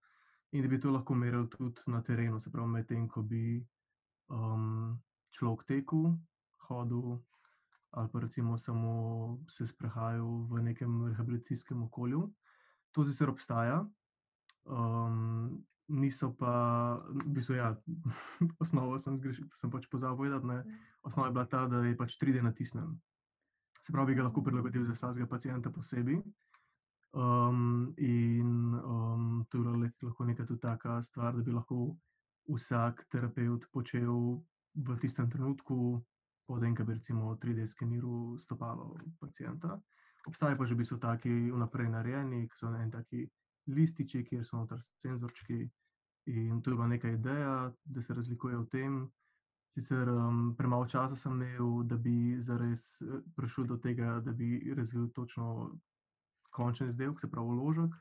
[0.51, 3.59] in da bi to lahko merili tudi na terenu, se pravi, medtem ko bi
[4.29, 4.97] um,
[5.35, 6.13] človek tekel,
[6.69, 7.19] hodil
[7.93, 8.93] ali pa recimo samo
[9.49, 12.33] se sprehajal v nekem rehabilitacijskem okolju.
[12.91, 13.85] To sicer obstaja,
[14.65, 16.53] um, niso pa,
[17.09, 17.69] v bistvu, ja,
[18.63, 22.17] osnovo sem, zgrešil, sem pač pozabil povedati, ne, osnova je bila ta, da je pač
[22.21, 22.97] 3D natisnen.
[23.83, 26.21] Se pravi, bi ga lahko prilagodil za vsakega pacijenta posebej.
[27.13, 31.95] Um, in um, to je bila le- lahko neka tudi taka stvar, da bi lahko
[32.49, 34.41] vsak terapeut počel
[34.75, 36.01] v tistem trenutku,
[36.47, 39.79] potem, ko bi recimo 3D skeniral stopalo pacijenta.
[40.25, 43.29] Obstajajo pa že v bistvu taki vnaprej narejeni, ki so en taki
[43.67, 45.69] lističi, kjer so noter senzorčki.
[46.25, 49.11] In to je bila neka ideja, da se razlikuje v tem.
[49.69, 54.73] Sicer um, premalo časa sem imel, da bi zares eh, prišel do tega, da bi
[54.73, 55.77] razvil točno
[56.53, 57.95] končni izdelek, se pravi vložek.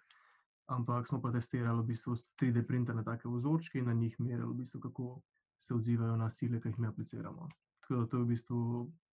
[0.73, 4.49] Ampak smo pa testirali v bistvu s 3D printerne take vzorčke in na njih merili,
[4.53, 5.21] v bistvu, kako
[5.59, 7.49] se odzivajo na sile, ki jih mi apliciramo.
[7.81, 8.61] Tako da to je v bistvu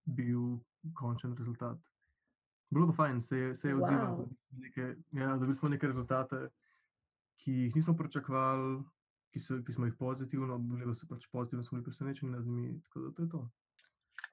[0.05, 0.59] bil
[0.93, 1.77] končen rezultat.
[2.69, 4.29] Bilo pa fajn, se je, se je odzivalo.
[4.77, 4.95] Wow.
[5.11, 6.49] Ja, dobili smo neke rezultate,
[7.41, 8.83] ki jih nismo pričakovali,
[9.33, 12.81] ki, so, ki smo jih pozitivno, bili so pač pozitivno, smo bili presenečeni nad njimi.
[12.81, 13.49] Tako da to je to.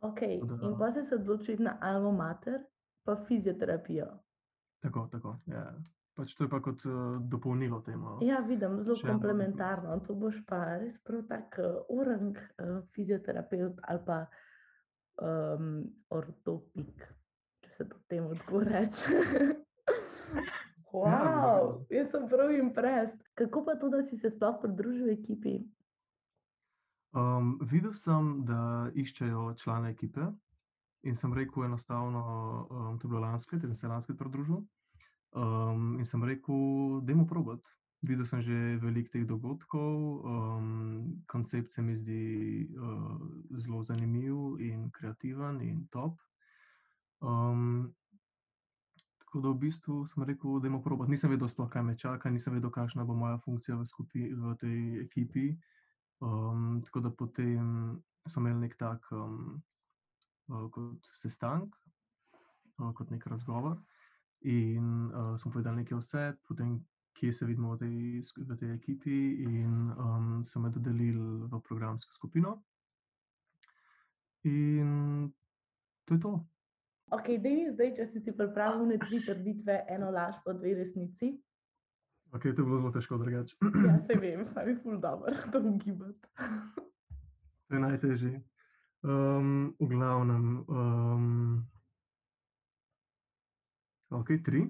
[0.00, 0.40] Okay.
[0.46, 0.68] Da.
[0.68, 2.60] In pa si se odločil na Alma Mater,
[3.04, 4.06] pa fizioterapijo.
[4.86, 5.36] Tako, tako.
[5.50, 5.66] Ja.
[6.16, 8.04] Pač to je pa kot uh, dopolnilo temu.
[8.16, 8.18] no.
[8.24, 9.98] Ja, vidim, zelo Še eno- komplementarno.
[10.06, 14.22] To boš pa res prav tak uh, orang uh, fizioterapeut ali pa
[15.20, 17.04] um, ortopik.
[17.76, 19.04] se to temu tako reče.
[20.96, 23.18] Ja, wow, jaz sem prav imprest.
[23.36, 25.58] Kako pa to, da si se sploh pridružil ekipi?
[27.12, 30.24] Um, videl sem, da iščejo člane ekipe
[31.04, 32.22] in sem rekel enostavno,
[32.70, 34.62] um, to je bilo lansko leto, sem se lansko leto pridružil.
[35.36, 37.60] Um, in sem rekel, da je probat.
[38.00, 43.20] Videl sem že veliko teh dogodkov, um, koncept se mi zdi uh,
[43.60, 46.16] zelo zanimiv in kreativen in top.
[47.20, 47.92] Um,
[49.18, 51.08] tako da v bistvu sem rekel, da je probat.
[51.08, 54.56] Nisem vedel, sploh, kaj me čaka, nisem vedel, kakšna bo moja funkcija v, skupi, v
[54.60, 55.56] tej ekipi.
[56.20, 59.60] Um, tako da potem smo imeli nek tak um,
[60.48, 61.76] uh, sestanek,
[62.78, 63.76] uh, kot nek razgovor.
[64.40, 66.76] In uh, smo povedali nekaj vse, potem,
[67.16, 67.96] kje se vidimo v tej,
[68.36, 72.62] v tej ekipi, in um, so me dodelili v programsko skupino.
[74.44, 75.32] In
[76.04, 76.46] to je to.
[77.10, 81.36] Ok, mi zdaj, če si si pripravil na tri trditve, eno laž, pa dve resnici.
[82.34, 83.56] Ok, to je bilo zelo težko drugače.
[83.62, 86.28] Ja, se vem, sami ful dobro to ugibati.
[87.66, 88.32] To je najtežje.
[89.06, 91.62] Um, v glavnem, um,
[94.10, 94.66] ok, tri.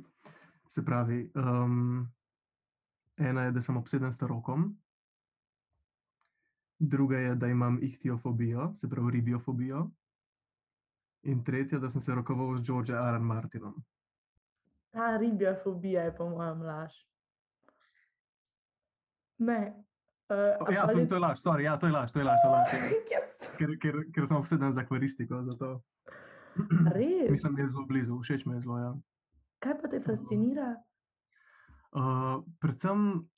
[0.69, 2.07] Se pravi, um,
[3.17, 4.77] ena je, da sem obseden s rokom,
[6.79, 9.91] druga je, da imam ihtiofobijo, se pravi ribiofobijo,
[11.23, 13.19] in tretja, da sem se rokoval z George R.
[13.19, 13.75] Martinom.
[14.91, 16.93] Ta ribiofobija je po mojem laž.
[19.39, 19.85] Ne.
[20.29, 22.41] Uh, O, Ja, to, to je laž, sorry, ja, to je laž, to je laž.
[22.43, 23.37] To je laž yes.
[23.59, 25.43] ker, ker, ker sem obseden za akvaristiko.
[26.97, 27.31] Res?
[27.31, 28.79] Mislim, da je zelo blizu, všeč mi je zelo.
[28.79, 28.93] Ja.
[29.65, 30.75] Kaj pa te fascinira?
[31.97, 33.29] Uh, predvsem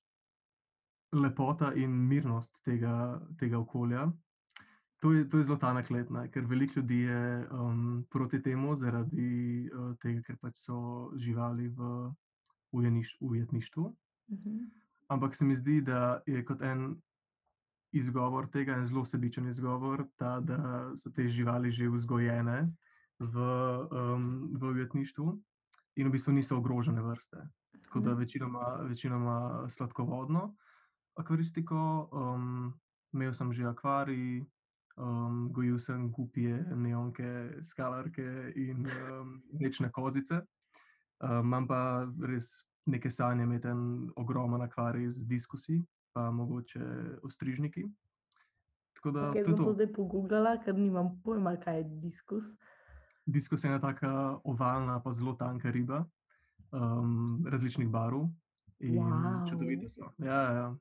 [1.14, 4.08] lepota in mirnost tega, tega okolja.
[4.98, 8.74] To je, to je zelo tanek let, ne, ker veliko ljudi je um, proti temu,
[8.76, 12.10] zaradi uh, tega, ker pač so živali v
[12.74, 13.92] ujeniš, ujetništvu.
[14.32, 14.56] Mhm.
[15.08, 16.96] Ampak se mi zdi, da je kot en
[17.92, 22.66] izgovor tega, en zelo sebičen izgovor, ta, da so te živali že vzgojene
[23.18, 23.46] v,
[23.90, 25.38] um, v ujetništvu
[25.98, 27.42] in v bistvu niso ogrožene vrste.
[27.82, 28.18] Tako da Mhm.
[28.18, 29.36] večinoma, večinoma
[29.68, 30.54] sladkovodno
[31.16, 32.72] akvaristiko, um,
[33.12, 34.44] imel sem že akvarij,
[34.96, 40.42] um, gojil sem gupije, neonke, skalarke in um, rečne kozice.
[41.20, 41.80] Um, imam pa
[42.22, 42.46] res
[42.86, 45.82] neke sanje imeti en ogromen akvarij z diskusi,
[46.14, 46.80] pa mogoče
[47.22, 47.84] ostrižniki.
[48.94, 49.74] Tako da Okay, to je sem to to.
[49.74, 52.44] zdaj pogooglala, ker nimam pojma, kaj je diskus.
[53.28, 56.04] Diskus je ena taka ovalna, pa zelo tanka riba,
[56.72, 58.24] um, različnih barv
[58.80, 59.50] in Wau.
[59.50, 60.12] čudovite so.
[60.18, 60.76] Ja, ja, ja.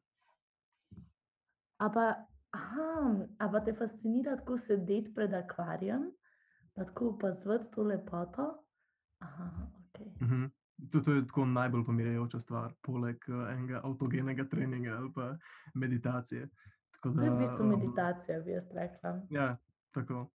[1.78, 2.06] A pa,
[2.52, 6.08] aha, a pa te fascinira tako sedeti pred akvarijem,
[6.76, 8.48] pa tako opazovati to lepoto?
[9.20, 9.52] Aha,
[9.84, 10.00] ok.
[10.22, 10.46] Mhm.
[10.92, 15.36] To, to je tako najbolj pomirjajoča stvar, poleg uh, enega avtogenega treninga ali pa
[15.74, 16.50] meditacije.
[16.92, 19.22] Tako To je v da, bistvu um, meditacija, bi jaz rekla.
[19.30, 19.58] Ja,
[19.92, 20.30] tako.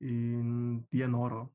[0.00, 0.50] In
[0.90, 1.48] je noro.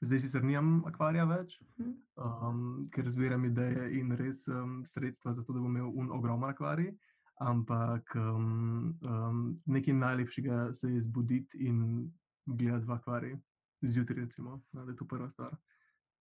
[0.00, 1.92] Zdaj sicer nimam akvarija več, Mhm.
[2.16, 6.50] um, ker zbiram ideje in res um, sredstva za to, da bom imel un ogromen
[6.50, 6.92] akvarij.
[7.40, 12.10] Ampak um, um, nekaj najlepšega se je zbuditi in
[12.46, 13.34] gledati v akvarij,
[13.82, 15.56] zjutraj, recimo, da je to prva stvar.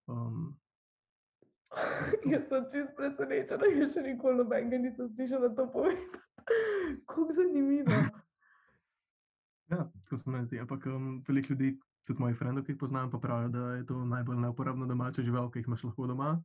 [0.07, 0.57] Um,
[2.25, 6.19] Jaz sem čest presenečena, ker še nikoli nobenega nisem slišala to povedati.
[7.07, 7.91] Kako zanimivo.
[9.69, 10.59] Ja, tako se meni zdi.
[10.59, 14.05] Ampak um, veliko ljudi, tudi moji frendi, ki jih poznam, pa pravijo, da je to
[14.05, 16.43] najbolj neuporabna domača žival, ki jih imaš lahko doma.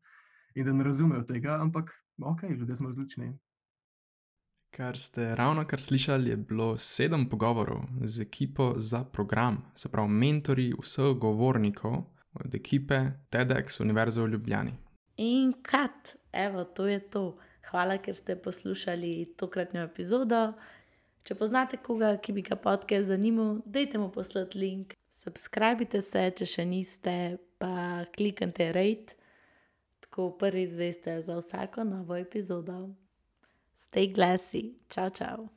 [0.54, 1.90] In da ne razumejo tega, ampak
[2.22, 3.32] ok, ljudje smo različni.
[4.70, 10.08] Kar ste ravno kar slišali, je bilo sedem pogovorov z ekipo za program, se pravi,
[10.08, 12.04] mentori vseh govornikov
[12.34, 13.00] od ekipe
[13.30, 14.72] TEDx Univerze v Ljubljani.
[15.16, 17.38] In kat, evo, to je to.
[17.70, 20.52] Hvala, ker ste poslušali tokratno epizodo.
[21.24, 24.96] Če poznate koga, ki bi ga podcast zanimal, dajte mu poslati link.
[25.12, 27.14] Subskrbite se, če še niste,
[27.60, 29.18] pa kliknite rate,
[30.00, 32.82] tako prvi izveste za vsako novo epizodo.
[33.76, 35.48] Stay glassy, čau, čau.